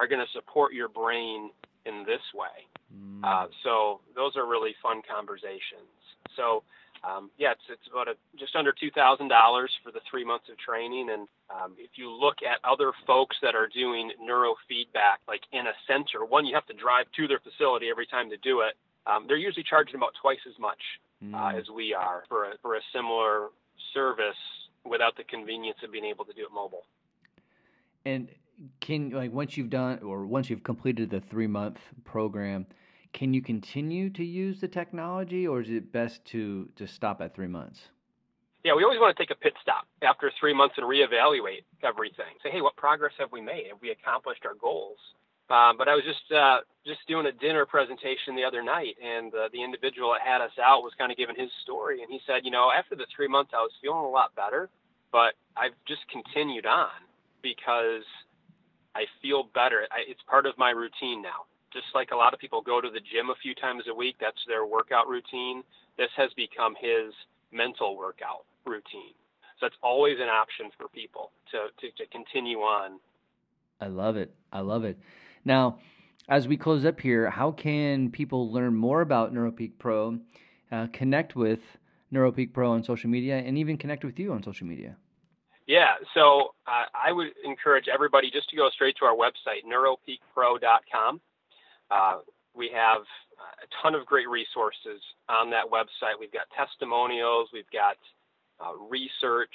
are 0.00 0.08
going 0.08 0.18
to 0.18 0.32
support 0.32 0.74
your 0.74 0.88
brain 0.88 1.50
in 1.86 2.02
this 2.02 2.26
way. 2.34 2.66
Mm. 2.90 3.22
Uh, 3.22 3.46
so 3.62 4.00
those 4.16 4.34
are 4.34 4.44
really 4.44 4.74
fun 4.82 5.02
conversations. 5.06 5.94
So 6.34 6.64
um, 7.06 7.30
yeah, 7.38 7.52
it's, 7.52 7.62
it's 7.70 7.86
about 7.86 8.08
a, 8.08 8.14
just 8.36 8.56
under 8.56 8.74
two 8.74 8.90
thousand 8.90 9.28
dollars 9.28 9.70
for 9.84 9.92
the 9.92 10.00
three 10.10 10.24
months 10.24 10.50
of 10.50 10.58
training. 10.58 11.10
And 11.14 11.28
um, 11.46 11.78
if 11.78 11.94
you 11.94 12.10
look 12.10 12.42
at 12.42 12.58
other 12.68 12.90
folks 13.06 13.36
that 13.40 13.54
are 13.54 13.68
doing 13.70 14.10
neurofeedback, 14.18 15.22
like 15.28 15.42
in 15.52 15.70
a 15.70 15.76
center, 15.86 16.26
one 16.26 16.44
you 16.44 16.56
have 16.56 16.66
to 16.66 16.74
drive 16.74 17.06
to 17.14 17.28
their 17.28 17.38
facility 17.38 17.86
every 17.88 18.06
time 18.06 18.28
to 18.30 18.36
do 18.38 18.62
it. 18.66 18.74
Um, 19.06 19.26
they're 19.28 19.38
usually 19.38 19.62
charging 19.62 19.94
about 19.94 20.10
twice 20.20 20.42
as 20.42 20.58
much 20.58 20.82
mm. 21.22 21.38
uh, 21.38 21.56
as 21.56 21.70
we 21.70 21.94
are 21.94 22.24
for 22.28 22.50
a, 22.50 22.58
for 22.62 22.74
a 22.74 22.80
similar 22.92 23.54
service 23.94 24.36
without 24.84 25.16
the 25.16 25.24
convenience 25.24 25.78
of 25.84 25.92
being 25.92 26.04
able 26.04 26.24
to 26.24 26.32
do 26.32 26.42
it 26.42 26.52
mobile. 26.52 26.84
And 28.04 28.28
can 28.80 29.10
like 29.10 29.32
once 29.32 29.56
you've 29.56 29.70
done 29.70 30.00
or 30.00 30.26
once 30.26 30.50
you've 30.50 30.64
completed 30.64 31.10
the 31.10 31.20
three 31.20 31.46
month 31.46 31.78
program, 32.04 32.66
can 33.12 33.32
you 33.34 33.42
continue 33.42 34.10
to 34.10 34.24
use 34.24 34.60
the 34.60 34.68
technology, 34.68 35.46
or 35.46 35.60
is 35.60 35.70
it 35.70 35.92
best 35.92 36.24
to 36.26 36.68
to 36.76 36.86
stop 36.86 37.20
at 37.20 37.34
three 37.34 37.48
months? 37.48 37.80
Yeah, 38.64 38.74
we 38.74 38.82
always 38.82 38.98
want 38.98 39.16
to 39.16 39.22
take 39.22 39.30
a 39.30 39.38
pit 39.38 39.54
stop 39.62 39.86
after 40.02 40.30
three 40.38 40.52
months 40.52 40.74
and 40.76 40.86
reevaluate 40.86 41.64
everything. 41.82 42.34
Say, 42.42 42.50
hey, 42.50 42.60
what 42.60 42.76
progress 42.76 43.12
have 43.18 43.30
we 43.30 43.40
made? 43.40 43.68
Have 43.68 43.80
we 43.80 43.90
accomplished 43.90 44.44
our 44.44 44.54
goals? 44.54 44.98
Uh, 45.50 45.72
but 45.76 45.88
I 45.88 45.94
was 45.94 46.04
just 46.04 46.30
uh, 46.32 46.60
just 46.86 47.00
doing 47.08 47.26
a 47.26 47.32
dinner 47.32 47.64
presentation 47.64 48.36
the 48.36 48.44
other 48.44 48.62
night, 48.62 48.96
and 49.02 49.32
uh, 49.34 49.48
the 49.52 49.64
individual 49.64 50.12
that 50.12 50.20
had 50.20 50.40
us 50.40 50.52
out 50.62 50.82
was 50.82 50.92
kind 50.98 51.10
of 51.10 51.16
giving 51.16 51.36
his 51.36 51.50
story, 51.62 52.02
and 52.02 52.10
he 52.10 52.20
said, 52.26 52.44
you 52.44 52.50
know, 52.50 52.70
after 52.70 52.94
the 52.94 53.06
three 53.14 53.28
months, 53.28 53.52
I 53.54 53.60
was 53.64 53.72
feeling 53.80 54.04
a 54.04 54.08
lot 54.08 54.34
better, 54.36 54.68
but 55.10 55.34
I've 55.56 55.76
just 55.86 56.02
continued 56.12 56.66
on 56.66 56.92
because 57.42 58.04
I 58.94 59.04
feel 59.22 59.48
better. 59.54 59.86
I, 59.90 60.04
it's 60.06 60.20
part 60.28 60.44
of 60.44 60.56
my 60.58 60.70
routine 60.70 61.22
now. 61.22 61.48
Just 61.72 61.86
like 61.94 62.10
a 62.12 62.16
lot 62.16 62.32
of 62.32 62.40
people 62.40 62.60
go 62.60 62.80
to 62.80 62.88
the 62.88 63.00
gym 63.00 63.28
a 63.30 63.36
few 63.42 63.54
times 63.54 63.84
a 63.88 63.94
week, 63.94 64.16
that's 64.20 64.40
their 64.46 64.64
workout 64.64 65.08
routine. 65.08 65.62
This 65.96 66.08
has 66.16 66.30
become 66.36 66.74
his 66.80 67.12
mental 67.52 67.96
workout 67.96 68.44
routine. 68.64 69.16
So 69.60 69.66
it's 69.66 69.76
always 69.82 70.16
an 70.20 70.28
option 70.28 70.70
for 70.78 70.88
people 70.88 71.30
to, 71.52 71.68
to, 71.80 71.92
to 71.96 72.06
continue 72.10 72.58
on. 72.58 73.00
I 73.80 73.86
love 73.86 74.16
it. 74.16 74.34
I 74.52 74.60
love 74.60 74.84
it. 74.84 74.98
Now, 75.48 75.78
as 76.28 76.46
we 76.46 76.58
close 76.58 76.84
up 76.84 77.00
here, 77.00 77.30
how 77.30 77.52
can 77.52 78.10
people 78.10 78.52
learn 78.52 78.74
more 78.74 79.00
about 79.00 79.32
NeuroPeak 79.32 79.78
Pro, 79.78 80.18
uh, 80.70 80.88
connect 80.92 81.34
with 81.34 81.60
NeuroPeak 82.12 82.52
Pro 82.52 82.70
on 82.70 82.84
social 82.84 83.08
media, 83.08 83.38
and 83.38 83.56
even 83.56 83.78
connect 83.78 84.04
with 84.04 84.18
you 84.18 84.34
on 84.34 84.42
social 84.42 84.66
media? 84.66 84.94
Yeah, 85.66 85.94
so 86.12 86.50
uh, 86.66 86.84
I 86.94 87.12
would 87.12 87.28
encourage 87.44 87.86
everybody 87.92 88.30
just 88.30 88.50
to 88.50 88.56
go 88.56 88.68
straight 88.68 88.96
to 89.00 89.06
our 89.06 89.16
website, 89.16 89.64
neuropeakpro.com. 89.64 91.20
Uh, 91.90 92.18
we 92.54 92.70
have 92.74 93.00
a 93.40 93.66
ton 93.82 93.94
of 93.94 94.04
great 94.04 94.28
resources 94.28 95.00
on 95.30 95.48
that 95.50 95.64
website. 95.64 96.20
We've 96.20 96.32
got 96.32 96.44
testimonials, 96.54 97.48
we've 97.54 97.70
got 97.72 97.96
uh, 98.60 98.76
research, 98.76 99.54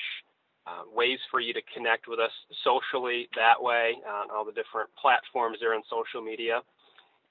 uh, 0.65 0.83
ways 0.93 1.19
for 1.29 1.39
you 1.39 1.53
to 1.53 1.61
connect 1.73 2.07
with 2.07 2.19
us 2.19 2.31
socially 2.63 3.27
that 3.35 3.61
way 3.61 3.93
on 4.07 4.29
all 4.31 4.45
the 4.45 4.51
different 4.51 4.89
platforms 4.99 5.57
there 5.59 5.73
in 5.73 5.81
social 5.89 6.21
media. 6.23 6.61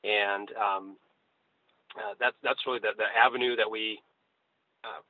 And 0.04 0.48
um, 0.52 0.96
uh, 1.96 2.14
that's, 2.20 2.36
that's 2.42 2.60
really 2.66 2.80
the, 2.80 2.92
the 2.96 3.08
avenue 3.16 3.56
that 3.56 3.70
we 3.70 4.00
uh, 4.84 5.00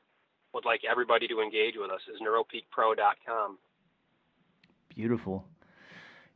would 0.55 0.65
like 0.65 0.83
everybody 0.89 1.27
to 1.29 1.41
engage 1.41 1.75
with 1.77 1.91
us 1.91 2.01
is 2.13 2.21
neuropeakpro.com. 2.21 3.59
Beautiful. 4.95 5.45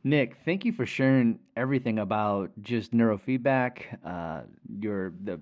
Nick, 0.03 0.37
thank 0.45 0.65
you 0.65 0.71
for 0.71 0.85
sharing 0.85 1.39
everything 1.55 1.99
about 1.99 2.51
just 2.61 2.93
neurofeedback, 2.93 3.81
uh, 4.05 4.43
your 4.79 5.13
the 5.23 5.39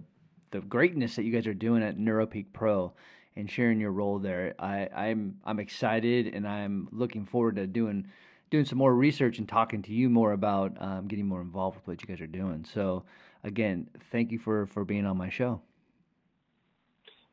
the 0.51 0.61
greatness 0.61 1.15
that 1.15 1.23
you 1.23 1.31
guys 1.31 1.47
are 1.47 1.53
doing 1.53 1.83
at 1.83 1.97
NeuroPeak 1.97 2.45
Pro 2.53 2.93
and 3.35 3.49
sharing 3.49 3.79
your 3.79 3.91
role 3.91 4.19
there. 4.19 4.55
I, 4.59 4.87
I'm 4.95 5.37
I'm 5.43 5.59
excited 5.59 6.33
and 6.33 6.47
I'm 6.47 6.87
looking 6.91 7.25
forward 7.25 7.57
to 7.57 7.67
doing 7.67 8.07
doing 8.49 8.65
some 8.65 8.77
more 8.77 8.93
research 8.93 9.39
and 9.39 9.47
talking 9.47 9.81
to 9.83 9.91
you 9.91 10.09
more 10.09 10.31
about 10.31 10.79
um, 10.81 11.07
getting 11.07 11.27
more 11.27 11.41
involved 11.41 11.77
with 11.77 11.87
what 11.87 12.01
you 12.01 12.07
guys 12.07 12.21
are 12.21 12.27
doing. 12.27 12.65
So 12.73 13.03
again, 13.43 13.87
thank 14.11 14.31
you 14.31 14.39
for 14.39 14.65
for 14.67 14.85
being 14.85 15.05
on 15.05 15.17
my 15.17 15.29
show. 15.29 15.61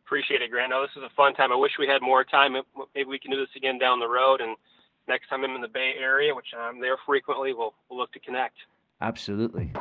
Appreciate 0.04 0.42
it, 0.42 0.50
Grant. 0.50 0.70
No, 0.70 0.82
this 0.82 0.90
is 0.94 1.02
a 1.02 1.14
fun 1.16 1.32
time. 1.32 1.52
I 1.52 1.56
wish 1.56 1.72
we 1.78 1.86
had 1.86 2.02
more 2.02 2.22
time. 2.22 2.52
Maybe 2.94 3.08
we 3.08 3.18
can 3.18 3.30
do 3.30 3.38
this 3.38 3.48
again 3.56 3.78
down 3.78 3.98
the 3.98 4.08
road. 4.08 4.42
And 4.42 4.56
next 5.08 5.28
time 5.28 5.42
I'm 5.42 5.54
in 5.54 5.62
the 5.62 5.68
Bay 5.68 5.92
Area, 5.98 6.34
which 6.34 6.48
I'm 6.54 6.82
there 6.82 6.98
frequently, 7.06 7.54
we'll, 7.54 7.72
we'll 7.88 7.98
look 7.98 8.12
to 8.12 8.20
connect. 8.20 8.56
Absolutely. 9.00 9.72